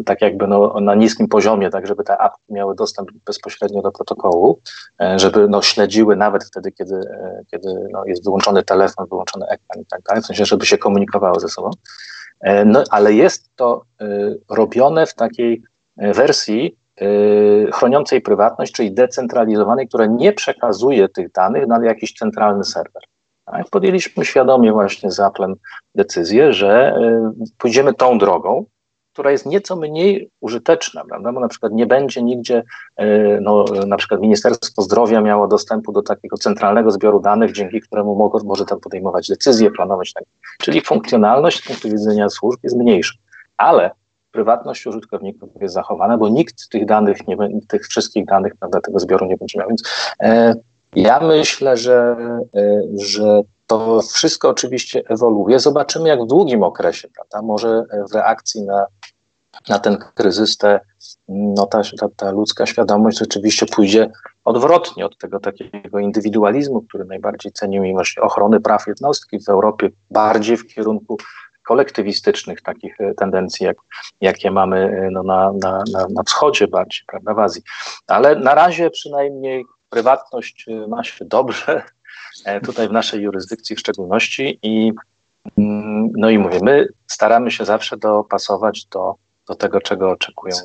tak 0.06 0.22
jakby 0.22 0.48
no, 0.48 0.80
na 0.82 0.96
niskim 0.96 1.28
poziomie, 1.28 1.70
tak 1.70 1.88
żeby 1.88 2.04
te 2.04 2.18
apki 2.18 2.54
miały 2.54 2.76
dostęp 2.76 3.10
bezpośrednio 3.26 3.82
do 3.82 3.92
protokołu, 3.92 4.60
e, 5.02 5.20
żeby 5.20 5.48
no, 5.50 5.62
śledziły 5.62 6.16
nawet 6.16 6.44
wtedy, 6.44 6.72
kiedy, 6.72 6.96
e, 6.96 7.42
kiedy 7.52 7.68
no, 7.92 8.04
jest 8.06 8.24
wyłączony 8.24 8.64
telefon, 8.64 9.08
wyłączony 9.10 9.46
ekran 9.46 9.82
i 9.82 9.86
tak 9.86 10.02
dalej, 10.02 10.24
w 10.24 10.26
sensie, 10.26 10.46
żeby 10.46 10.66
się 10.66 10.78
komunikowały 10.78 11.40
ze 11.40 11.50
sobą. 11.50 11.70
No, 12.66 12.84
ale 12.90 13.14
jest 13.14 13.50
to 13.56 13.84
robione 14.50 15.06
w 15.06 15.14
takiej 15.14 15.64
wersji 15.98 16.78
chroniącej 17.74 18.22
prywatność, 18.22 18.74
czyli 18.74 18.92
decentralizowanej, 18.92 19.88
która 19.88 20.06
nie 20.06 20.34
przekazuje 20.34 21.10
tych 21.10 21.32
danych 21.32 21.68
na 21.68 21.86
jakiś 21.86 22.14
centralny 22.14 22.64
serwer. 22.64 23.04
Podjęliśmy 23.72 24.26
świadomie 24.26 24.72
właśnie 24.72 25.12
z 25.12 25.20
Applem 25.20 25.56
decyzję, 25.96 26.54
że 26.54 27.00
pójdziemy 27.58 27.94
tą 27.94 28.18
drogą, 28.18 28.66
która 29.14 29.32
jest 29.32 29.46
nieco 29.46 29.76
mniej 29.76 30.30
użyteczna, 30.42 31.06
prawda? 31.06 31.34
bo 31.34 31.40
na 31.40 31.48
przykład 31.48 31.72
nie 31.74 31.86
będzie 31.86 32.24
nigdzie, 32.24 32.64
e, 32.98 33.40
no, 33.42 33.66
na 33.88 33.98
przykład 33.98 34.22
Ministerstwo 34.22 34.82
Zdrowia 34.82 35.22
miało 35.22 35.48
dostępu 35.48 35.92
do 35.92 36.02
takiego 36.02 36.38
centralnego 36.38 36.92
zbioru 36.92 37.20
danych, 37.20 37.52
dzięki 37.52 37.82
któremu 37.82 38.16
mogło, 38.16 38.40
może 38.44 38.66
tam 38.66 38.80
podejmować 38.80 39.28
decyzje, 39.28 39.72
planować. 39.72 40.14
Tak. 40.14 40.24
Czyli 40.60 40.82
funkcjonalność 40.82 41.64
z 41.64 41.68
punktu 41.68 41.90
widzenia 41.90 42.30
służb 42.30 42.60
jest 42.64 42.76
mniejsza, 42.76 43.14
ale 43.58 43.92
prywatność 44.32 44.88
użytkowników 44.88 45.50
jest 45.62 45.74
zachowana, 45.74 46.18
bo 46.18 46.30
nikt 46.30 46.70
tych 46.70 46.86
danych, 46.86 47.28
nie, 47.28 47.38
tych 47.68 47.88
wszystkich 47.88 48.26
danych 48.26 48.54
prawda, 48.60 48.82
tego 48.82 49.00
zbioru 49.00 49.26
nie 49.26 49.38
będzie 49.38 49.60
miał. 49.60 49.68
Więc 49.68 49.84
e, 50.20 50.54
ja 50.96 51.20
myślę, 51.20 51.78
że, 51.78 52.16
e, 52.56 52.82
że 52.98 53.42
to 53.68 54.02
wszystko 54.02 54.50
oczywiście 54.50 55.02
ewoluuje. 55.10 55.60
Zobaczymy, 55.60 56.10
jak 56.10 56.24
w 56.24 56.28
długim 56.28 56.64
okresie, 56.64 57.08
prawda? 57.16 57.48
Może 57.48 57.84
w 58.12 58.16
reakcji 58.16 58.62
na 58.62 58.86
na 59.70 59.80
ten 59.80 59.98
kryzys 60.16 60.58
te, 60.58 60.80
no 61.28 61.66
ta, 61.66 61.82
ta, 62.00 62.08
ta 62.16 62.32
ludzka 62.32 62.66
świadomość 62.66 63.20
rzeczywiście 63.20 63.66
pójdzie 63.66 64.12
odwrotnie 64.46 65.06
od 65.06 65.18
tego 65.18 65.40
takiego 65.40 66.00
indywidualizmu, 66.00 66.82
który 66.82 67.06
najbardziej 67.06 67.52
cenił 67.52 67.84
i 67.84 67.92
właśnie 67.92 68.24
ochrony 68.24 68.60
praw 68.60 68.88
jednostki 68.88 69.40
w 69.40 69.50
Europie, 69.50 69.90
bardziej 70.10 70.58
w 70.58 70.68
kierunku 70.68 71.18
kolektywistycznych 71.68 72.62
takich 72.62 73.02
e, 73.02 73.14
tendencji, 73.14 73.66
jak, 73.66 73.78
jakie 74.22 74.52
mamy 74.52 74.78
e, 74.78 75.10
no, 75.12 75.24
na, 75.24 75.52
na, 75.62 75.84
na, 75.94 76.08
na 76.10 76.24
wschodzie 76.24 76.68
bardziej, 76.68 77.04
prawda, 77.08 77.34
w 77.34 77.40
Azji. 77.40 77.62
Ale 78.08 78.36
na 78.36 78.56
razie 78.56 78.90
przynajmniej 78.90 79.66
prywatność 79.90 80.66
e, 80.68 80.88
ma 80.88 81.04
się 81.04 81.26
dobrze, 81.26 81.84
tutaj 82.64 82.88
w 82.88 82.92
naszej 82.92 83.22
jurysdykcji 83.22 83.76
w 83.76 83.80
szczególności 83.80 84.60
i 84.64 84.94
mm, 85.58 86.12
no 86.18 86.30
i 86.30 86.38
mówię, 86.38 86.60
my 86.62 86.88
staramy 87.08 87.52
się 87.52 87.66
zawsze 87.66 87.98
dopasować 87.98 88.86
do 88.86 89.16
do 89.52 89.56
tego, 89.56 89.82
czego 89.82 90.12
oczekują. 90.12 90.56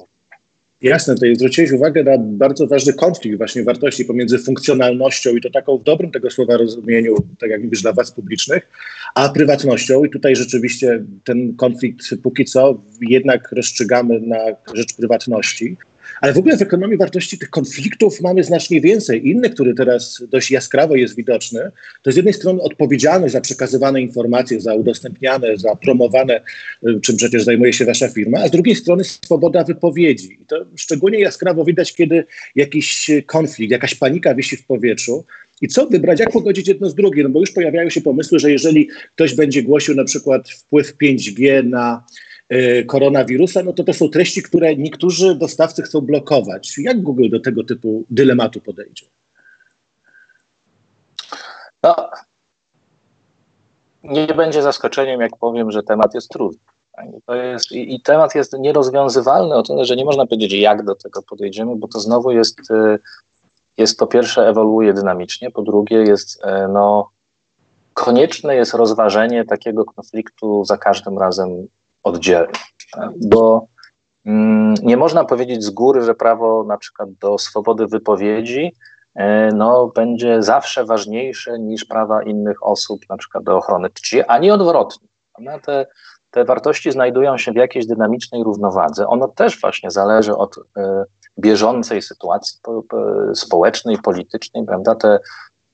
Jasne, 0.82 1.14
to 1.14 1.26
zwróciłeś 1.34 1.72
uwagę 1.72 2.04
na 2.04 2.18
bardzo 2.18 2.66
ważny 2.66 2.92
konflikt 2.92 3.38
właśnie 3.38 3.64
wartości 3.64 4.04
pomiędzy 4.04 4.38
funkcjonalnością 4.38 5.36
i 5.36 5.40
to 5.40 5.50
taką 5.50 5.78
w 5.78 5.82
dobrym 5.82 6.10
tego 6.10 6.30
słowa 6.30 6.56
rozumieniu, 6.56 7.16
tak 7.38 7.50
jak 7.50 7.62
mówisz, 7.62 7.82
dla 7.82 7.92
was 7.92 8.12
publicznych, 8.12 8.68
a 9.14 9.28
prywatnością 9.28 10.04
i 10.04 10.10
tutaj 10.10 10.36
rzeczywiście 10.36 11.04
ten 11.24 11.56
konflikt 11.56 12.02
póki 12.22 12.44
co 12.44 12.82
jednak 13.00 13.52
rozstrzygamy 13.52 14.20
na 14.20 14.38
rzecz 14.74 14.94
prywatności. 14.94 15.76
Ale 16.20 16.32
w 16.32 16.38
ogóle 16.38 16.56
w 16.56 16.62
ekonomii 16.62 16.96
wartości 16.96 17.38
tych 17.38 17.50
konfliktów 17.50 18.20
mamy 18.20 18.44
znacznie 18.44 18.80
więcej. 18.80 19.28
Inny, 19.28 19.50
który 19.50 19.74
teraz 19.74 20.22
dość 20.28 20.50
jaskrawo 20.50 20.96
jest 20.96 21.16
widoczny, 21.16 21.70
to 22.02 22.12
z 22.12 22.16
jednej 22.16 22.34
strony 22.34 22.62
odpowiedzialność 22.62 23.32
za 23.32 23.40
przekazywane 23.40 24.00
informacje, 24.00 24.60
za 24.60 24.74
udostępniane, 24.74 25.56
za 25.56 25.76
promowane, 25.76 26.40
y, 26.88 27.00
czym 27.00 27.16
przecież 27.16 27.44
zajmuje 27.44 27.72
się 27.72 27.84
wasza 27.84 28.08
firma, 28.08 28.38
a 28.38 28.48
z 28.48 28.50
drugiej 28.50 28.74
strony 28.74 29.04
swoboda 29.04 29.64
wypowiedzi. 29.64 30.38
I 30.42 30.46
to 30.46 30.66
szczególnie 30.76 31.18
jaskrawo 31.18 31.64
widać, 31.64 31.94
kiedy 31.94 32.24
jakiś 32.54 33.10
konflikt, 33.26 33.72
jakaś 33.72 33.94
panika 33.94 34.34
wisi 34.34 34.56
w 34.56 34.66
powietrzu, 34.66 35.24
i 35.60 35.68
co 35.68 35.86
wybrać, 35.86 36.20
jak 36.20 36.32
pogodzić 36.32 36.68
jedno 36.68 36.90
z 36.90 36.94
drugim? 36.94 37.22
No 37.22 37.28
bo 37.28 37.40
już 37.40 37.52
pojawiają 37.52 37.90
się 37.90 38.00
pomysły, 38.00 38.38
że 38.38 38.50
jeżeli 38.50 38.88
ktoś 39.14 39.34
będzie 39.34 39.62
głosił 39.62 39.94
na 39.94 40.04
przykład 40.04 40.50
wpływ 40.50 40.96
5G 41.02 41.64
na 41.64 42.04
koronawirusa, 42.86 43.62
no 43.62 43.72
to 43.72 43.84
to 43.84 43.92
są 43.92 44.08
treści, 44.08 44.42
które 44.42 44.76
niektórzy 44.76 45.34
dostawcy 45.34 45.82
chcą 45.82 46.00
blokować. 46.00 46.78
Jak 46.78 47.02
Google 47.02 47.28
do 47.30 47.40
tego 47.40 47.64
typu 47.64 48.04
dylematu 48.10 48.60
podejdzie? 48.60 49.06
No, 51.82 52.10
nie 54.04 54.26
będzie 54.26 54.62
zaskoczeniem, 54.62 55.20
jak 55.20 55.36
powiem, 55.36 55.70
że 55.70 55.82
temat 55.82 56.14
jest 56.14 56.28
trudny. 56.28 56.60
To 57.26 57.34
jest, 57.34 57.72
i, 57.72 57.94
i, 57.94 58.00
temat 58.00 58.34
jest 58.34 58.52
nierozwiązywalny 58.58 59.54
o 59.54 59.62
tyle, 59.62 59.84
że 59.84 59.96
nie 59.96 60.04
można 60.04 60.26
powiedzieć, 60.26 60.52
jak 60.52 60.84
do 60.84 60.94
tego 60.94 61.22
podejdziemy, 61.22 61.76
bo 61.76 61.88
to 61.88 62.00
znowu 62.00 62.30
jest 62.30 62.70
y, 62.70 62.98
jest 63.76 63.98
po 63.98 64.06
pierwsze 64.06 64.48
ewoluuje 64.48 64.94
dynamicznie, 64.94 65.50
po 65.50 65.62
drugie 65.62 65.96
jest 65.96 66.44
e, 66.44 66.68
no, 66.68 67.10
konieczne 67.94 68.56
jest 68.56 68.74
rozważenie 68.74 69.44
takiego 69.44 69.84
konfliktu 69.84 70.64
za 70.64 70.78
każdym 70.78 71.18
razem 71.18 71.68
oddzielnie, 72.06 72.52
bo 73.16 73.66
mm, 74.26 74.74
nie 74.82 74.96
można 74.96 75.24
powiedzieć 75.24 75.64
z 75.64 75.70
góry, 75.70 76.02
że 76.02 76.14
prawo 76.14 76.64
na 76.64 76.76
przykład 76.76 77.12
do 77.12 77.38
swobody 77.38 77.86
wypowiedzi 77.86 78.72
e, 79.14 79.48
no, 79.54 79.86
będzie 79.86 80.42
zawsze 80.42 80.84
ważniejsze 80.84 81.58
niż 81.58 81.84
prawa 81.84 82.22
innych 82.22 82.66
osób, 82.66 83.00
na 83.08 83.16
przykład 83.16 83.44
do 83.44 83.56
ochrony 83.56 83.90
czci, 83.90 84.22
ani 84.22 84.50
odwrotnie. 84.50 85.08
Te, 85.62 85.86
te 86.30 86.44
wartości 86.44 86.92
znajdują 86.92 87.38
się 87.38 87.52
w 87.52 87.56
jakiejś 87.56 87.86
dynamicznej 87.86 88.44
równowadze. 88.44 89.08
Ono 89.08 89.28
też 89.28 89.60
właśnie 89.60 89.90
zależy 89.90 90.36
od 90.36 90.56
e, 90.76 91.04
bieżącej 91.38 92.02
sytuacji 92.02 92.58
społecznej, 93.34 93.98
politycznej, 93.98 94.64
prawda, 94.64 94.94
te, 94.94 95.18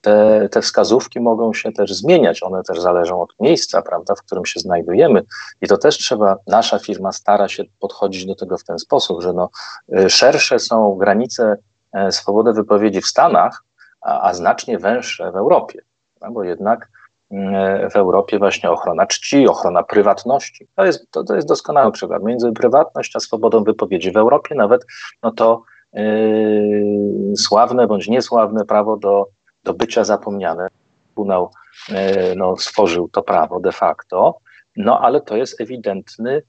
te, 0.02 0.48
te 0.48 0.62
wskazówki 0.62 1.20
mogą 1.20 1.54
się 1.54 1.72
też 1.72 1.94
zmieniać, 1.94 2.42
one 2.42 2.62
też 2.62 2.80
zależą 2.80 3.22
od 3.22 3.30
miejsca, 3.40 3.82
prawda, 3.82 4.14
w 4.14 4.22
którym 4.22 4.46
się 4.46 4.60
znajdujemy 4.60 5.22
i 5.60 5.68
to 5.68 5.78
też 5.78 5.98
trzeba, 5.98 6.36
nasza 6.46 6.78
firma 6.78 7.12
stara 7.12 7.48
się 7.48 7.64
podchodzić 7.80 8.26
do 8.26 8.34
tego 8.34 8.58
w 8.58 8.64
ten 8.64 8.78
sposób, 8.78 9.22
że 9.22 9.32
no, 9.32 9.50
y, 9.98 10.10
szersze 10.10 10.58
są 10.58 10.94
granice 10.94 11.56
e, 11.92 12.12
swobody 12.12 12.52
wypowiedzi 12.52 13.00
w 13.00 13.06
Stanach, 13.06 13.64
a, 14.00 14.28
a 14.28 14.34
znacznie 14.34 14.78
węższe 14.78 15.32
w 15.32 15.36
Europie, 15.36 15.82
bo 16.30 16.44
jednak 16.44 16.88
E, 17.32 17.90
w 17.90 17.96
Europie 17.96 18.38
właśnie 18.38 18.70
ochrona 18.70 19.06
czci, 19.06 19.48
ochrona 19.48 19.82
prywatności. 19.82 20.68
To 20.76 20.84
jest, 20.84 21.10
to, 21.10 21.24
to 21.24 21.34
jest 21.34 21.48
doskonały 21.48 21.92
przykład. 21.92 22.22
Między 22.22 22.52
prywatność 22.52 23.16
a 23.16 23.20
swobodą 23.20 23.64
wypowiedzi 23.64 24.12
w 24.12 24.16
Europie 24.16 24.54
nawet 24.54 24.86
no 25.22 25.32
to 25.32 25.62
yy, 25.92 27.36
sławne 27.36 27.86
bądź 27.86 28.08
niesławne 28.08 28.64
prawo 28.64 28.96
do, 28.96 29.26
do 29.64 29.74
bycia 29.74 30.04
zapomniane. 30.04 30.68
Trybunał 31.06 31.50
yy, 31.88 31.96
no, 32.36 32.56
stworzył 32.56 33.08
to 33.08 33.22
prawo 33.22 33.60
de 33.60 33.72
facto, 33.72 34.38
no 34.76 35.00
ale 35.00 35.20
to 35.20 35.36
jest 35.36 35.60
ewidentny, 35.60 36.42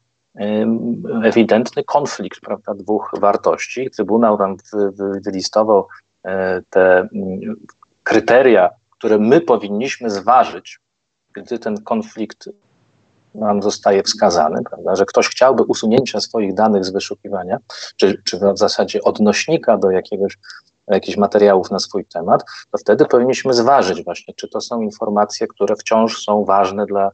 ewidentny 1.24 1.84
konflikt 1.84 2.40
prawda, 2.42 2.74
dwóch 2.74 3.12
wartości. 3.20 3.92
Trybunał 3.92 4.38
tam 4.38 4.58
wy, 4.74 4.92
wy, 4.92 5.20
wylistował 5.26 5.88
te 6.70 7.00
mm, 7.00 7.56
kryteria 8.04 8.70
które 9.04 9.20
my 9.20 9.42
powinniśmy 9.42 10.10
zważyć, 10.10 10.80
gdy 11.34 11.60
ten 11.60 11.82
konflikt 11.82 12.50
nam 13.36 13.62
zostaje 13.62 14.04
wskazany, 14.04 14.62
prawda, 14.70 14.96
że 14.96 15.06
ktoś 15.06 15.28
chciałby 15.28 15.64
usunięcia 15.64 16.20
swoich 16.20 16.54
danych 16.54 16.86
z 16.86 16.90
wyszukiwania, 16.90 17.58
czy, 17.98 18.22
czy 18.24 18.40
w 18.40 18.58
zasadzie 18.58 19.02
odnośnika 19.02 19.78
do 19.78 19.92
jakiegoś, 19.92 20.38
jakichś 20.88 21.18
materiałów 21.18 21.72
na 21.72 21.80
swój 21.80 22.06
temat, 22.06 22.44
to 22.72 22.78
wtedy 22.78 23.06
powinniśmy 23.06 23.54
zważyć 23.54 24.04
właśnie, 24.04 24.34
czy 24.34 24.48
to 24.48 24.62
są 24.62 24.82
informacje, 24.82 25.48
które 25.48 25.76
wciąż 25.76 26.24
są 26.24 26.46
ważne 26.46 26.86
dla 26.86 27.12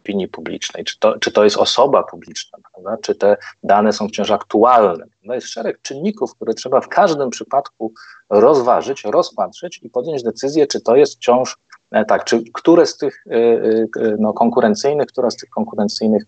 opinii 0.00 0.28
publicznej, 0.28 0.84
czy 0.84 0.98
to, 0.98 1.18
czy 1.18 1.32
to 1.32 1.44
jest 1.44 1.56
osoba 1.56 2.02
publiczna, 2.02 2.58
prawda? 2.72 3.02
czy 3.02 3.14
te 3.14 3.36
dane 3.62 3.92
są 3.92 4.08
wciąż 4.08 4.30
aktualne. 4.30 5.04
No 5.22 5.34
jest 5.34 5.46
szereg 5.46 5.82
czynników, 5.82 6.34
które 6.34 6.54
trzeba 6.54 6.80
w 6.80 6.88
każdym 6.88 7.30
przypadku 7.30 7.92
rozważyć, 8.30 9.04
rozpatrzeć 9.04 9.80
i 9.82 9.90
podjąć 9.90 10.22
decyzję, 10.22 10.66
czy 10.66 10.80
to 10.80 10.96
jest 10.96 11.16
wciąż 11.16 11.56
e, 11.90 12.04
tak, 12.04 12.24
czy 12.24 12.42
które 12.52 12.86
z 12.86 12.96
tych 12.96 13.24
e, 13.26 13.34
e, 13.34 14.16
no, 14.18 14.32
konkurencyjnych, 14.32 15.06
która 15.06 15.30
z 15.30 15.36
tych 15.36 15.50
konkurencyjnych 15.50 16.22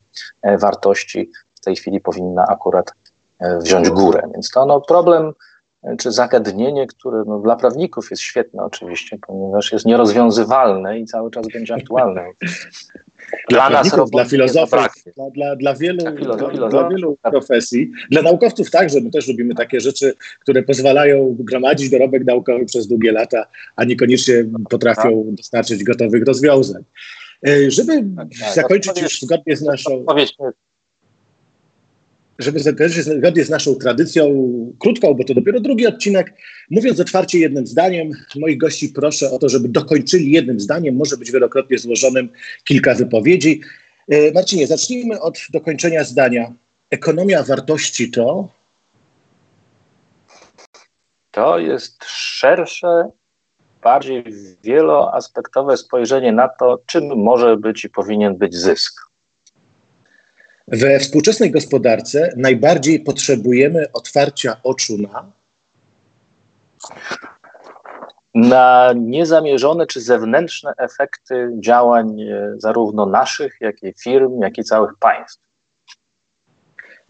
wartości 0.58 1.30
w 1.54 1.60
tej 1.60 1.76
chwili 1.76 2.00
powinna 2.00 2.46
akurat 2.48 2.92
wziąć 3.60 3.90
górę. 3.90 4.22
Więc 4.34 4.50
to 4.50 4.66
no, 4.66 4.80
problem 4.80 5.32
czy 5.98 6.12
zagadnienie, 6.12 6.86
które 6.86 7.22
no, 7.26 7.38
dla 7.38 7.56
prawników 7.56 8.10
jest 8.10 8.22
świetne 8.22 8.62
oczywiście, 8.62 9.18
ponieważ 9.26 9.72
jest 9.72 9.86
nierozwiązywalne 9.86 10.98
i 10.98 11.04
cały 11.04 11.30
czas 11.30 11.46
będzie 11.52 11.74
aktualne. 11.74 12.24
Dla, 13.50 13.70
dla 13.70 13.82
nas 13.82 14.10
dla 14.10 14.24
filozofów, 14.24 14.78
dla, 15.16 15.30
dla, 15.30 15.56
dla, 15.56 15.74
wielu, 15.74 15.98
dla, 15.98 16.68
dla, 16.68 16.88
wielu 16.88 17.18
profesji, 17.22 17.92
dla 18.10 18.22
naukowców 18.22 18.70
także, 18.70 19.00
my 19.00 19.10
też 19.10 19.28
lubimy 19.28 19.54
takie 19.54 19.80
rzeczy, 19.80 20.14
które 20.40 20.62
pozwalają 20.62 21.36
gromadzić 21.38 21.90
dorobek 21.90 22.24
naukowy 22.24 22.64
przez 22.64 22.86
długie 22.86 23.12
lata, 23.12 23.46
a 23.76 23.84
niekoniecznie 23.84 24.34
potrafią 24.70 25.24
tak. 25.24 25.34
dostarczyć 25.34 25.84
gotowych 25.84 26.24
rozwiązań. 26.24 26.82
E, 27.46 27.70
żeby 27.70 27.92
tak, 28.16 28.28
tak. 28.40 28.54
zakończyć 28.54 29.02
już 29.02 29.20
zgodnie 29.20 29.56
z 29.56 29.62
naszą 29.62 30.04
żeby 32.42 32.60
zakończyć 32.60 33.04
zgodnie 33.04 33.44
z 33.44 33.50
naszą 33.50 33.74
tradycją, 33.74 34.24
krótką, 34.78 35.14
bo 35.14 35.24
to 35.24 35.34
dopiero 35.34 35.60
drugi 35.60 35.86
odcinek, 35.86 36.34
mówiąc 36.70 37.00
otwarcie 37.00 37.38
jednym 37.38 37.66
zdaniem, 37.66 38.10
moich 38.36 38.58
gości 38.58 38.88
proszę 38.88 39.30
o 39.30 39.38
to, 39.38 39.48
żeby 39.48 39.68
dokończyli 39.68 40.32
jednym 40.32 40.60
zdaniem, 40.60 40.96
może 40.96 41.16
być 41.16 41.32
wielokrotnie 41.32 41.78
złożonym 41.78 42.28
kilka 42.64 42.94
wypowiedzi. 42.94 43.60
E, 44.08 44.32
Marcinie, 44.32 44.66
zacznijmy 44.66 45.20
od 45.20 45.38
dokończenia 45.50 46.04
zdania. 46.04 46.52
Ekonomia 46.90 47.42
wartości 47.42 48.10
to? 48.10 48.48
To 51.30 51.58
jest 51.58 52.04
szersze, 52.04 53.10
bardziej 53.82 54.24
wieloaspektowe 54.62 55.76
spojrzenie 55.76 56.32
na 56.32 56.48
to, 56.48 56.78
czym 56.86 57.16
może 57.16 57.56
być 57.56 57.84
i 57.84 57.90
powinien 57.90 58.36
być 58.36 58.54
zysk. 58.54 59.11
We 60.68 60.98
współczesnej 60.98 61.50
gospodarce 61.50 62.32
najbardziej 62.36 63.00
potrzebujemy 63.00 63.92
otwarcia 63.92 64.56
oczu 64.62 64.98
na 64.98 65.32
na 68.34 68.92
niezamierzone 68.96 69.86
czy 69.86 70.00
zewnętrzne 70.00 70.72
efekty 70.78 71.50
działań 71.60 72.20
e, 72.20 72.54
zarówno 72.56 73.06
naszych, 73.06 73.56
jak 73.60 73.82
i 73.82 73.92
firm, 74.02 74.40
jak 74.40 74.58
i 74.58 74.64
całych 74.64 74.92
państw. 75.00 75.42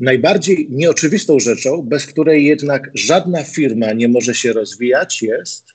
Najbardziej 0.00 0.68
nieoczywistą 0.70 1.38
rzeczą, 1.38 1.82
bez 1.82 2.06
której 2.06 2.44
jednak 2.44 2.90
żadna 2.94 3.44
firma 3.44 3.92
nie 3.92 4.08
może 4.08 4.34
się 4.34 4.52
rozwijać, 4.52 5.22
jest 5.22 5.66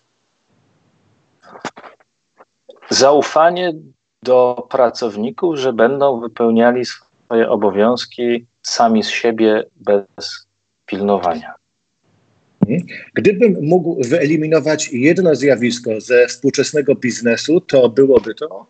zaufanie 2.89 3.73
do 4.23 4.67
pracowników, 4.69 5.57
że 5.57 5.73
będą 5.73 6.19
wypełniali 6.19 6.85
swoje 6.85 7.06
obowiązki 7.29 8.45
sami 8.63 9.03
z 9.03 9.09
siebie 9.09 9.63
bez 9.75 10.05
pilnowania. 10.85 11.53
Gdybym 13.13 13.57
mógł 13.61 14.03
wyeliminować 14.03 14.89
jedno 14.93 15.35
zjawisko 15.35 16.01
ze 16.01 16.27
współczesnego 16.27 16.95
biznesu, 16.95 17.61
to 17.61 17.89
byłoby 17.89 18.35
to? 18.35 18.65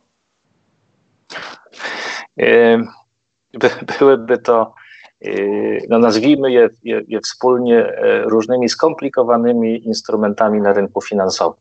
By, 3.53 3.69
byłyby 3.99 4.37
to, 4.37 4.73
no 5.89 5.99
nazwijmy 5.99 6.51
je, 6.51 6.69
je, 6.83 7.01
je 7.07 7.19
wspólnie 7.21 7.85
e, 7.85 8.21
różnymi 8.23 8.69
skomplikowanymi 8.69 9.87
instrumentami 9.87 10.61
na 10.61 10.73
rynku 10.73 11.01
finansowym. 11.01 11.59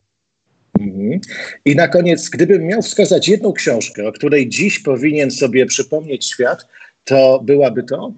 Mhm. 0.81 1.21
I 1.65 1.77
na 1.77 1.89
koniec, 1.89 2.29
gdybym 2.29 2.63
miał 2.63 2.83
wskazać 2.83 3.29
jedną 3.29 3.53
książkę, 3.53 4.09
o 4.09 4.13
której 4.13 4.49
dziś 4.49 4.79
powinien 4.79 5.31
sobie 5.31 5.67
przypomnieć 5.67 6.27
świat, 6.27 6.67
to 7.07 7.41
byłaby 7.43 7.83
to? 7.83 8.13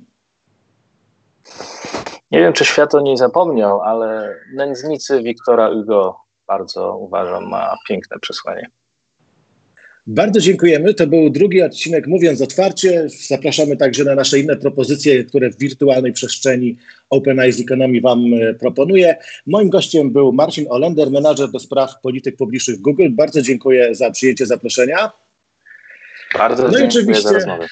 Nie 2.30 2.38
wiem, 2.38 2.52
czy 2.52 2.64
świat 2.64 2.94
o 2.94 3.00
niej 3.00 3.16
zapomniał, 3.16 3.82
ale 3.82 4.36
Nędznicy 4.54 5.22
Wiktora 5.22 5.70
Hugo 5.70 6.16
bardzo 6.46 6.96
uważam 6.96 7.48
ma 7.48 7.76
piękne 7.88 8.18
przesłanie. 8.18 8.70
Bardzo 10.06 10.40
dziękujemy. 10.40 10.94
To 10.94 11.06
był 11.06 11.30
drugi 11.30 11.62
odcinek 11.62 12.06
Mówiąc 12.06 12.42
Otwarcie. 12.42 13.06
Zapraszamy 13.08 13.76
także 13.76 14.04
na 14.04 14.14
nasze 14.14 14.38
inne 14.38 14.56
propozycje, 14.56 15.24
które 15.24 15.50
w 15.50 15.58
wirtualnej 15.58 16.12
przestrzeni 16.12 16.78
Open 17.10 17.40
Eyes 17.40 17.60
Economy 17.60 18.00
Wam 18.00 18.34
e, 18.34 18.54
proponuję. 18.54 19.16
Moim 19.46 19.70
gościem 19.70 20.10
był 20.10 20.32
Marcin 20.32 20.66
Olender, 20.70 21.10
menadżer 21.10 21.50
do 21.50 21.58
spraw 21.58 22.00
polityk 22.00 22.36
publicznych 22.36 22.80
Google. 22.80 23.08
Bardzo 23.10 23.42
dziękuję 23.42 23.94
za 23.94 24.10
przyjęcie 24.10 24.46
zaproszenia. 24.46 25.12
Bardzo 26.38 26.62
no 26.62 26.68
dziękuję 26.68 26.88
oczywiście, 26.88 27.28
za 27.28 27.32
rozmowę. 27.32 27.68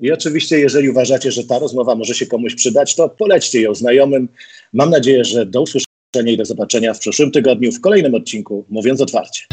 I 0.00 0.12
oczywiście, 0.12 0.58
jeżeli 0.58 0.90
uważacie, 0.90 1.32
że 1.32 1.44
ta 1.44 1.58
rozmowa 1.58 1.94
może 1.94 2.14
się 2.14 2.26
komuś 2.26 2.54
przydać, 2.54 2.94
to 2.94 3.08
polećcie 3.08 3.60
ją 3.60 3.74
znajomym. 3.74 4.28
Mam 4.72 4.90
nadzieję, 4.90 5.24
że 5.24 5.46
do 5.46 5.62
usłyszenia 5.62 6.32
i 6.32 6.36
do 6.36 6.44
zobaczenia 6.44 6.94
w 6.94 6.98
przyszłym 6.98 7.30
tygodniu 7.30 7.72
w 7.72 7.80
kolejnym 7.80 8.14
odcinku 8.14 8.64
Mówiąc 8.68 9.00
Otwarcie. 9.00 9.44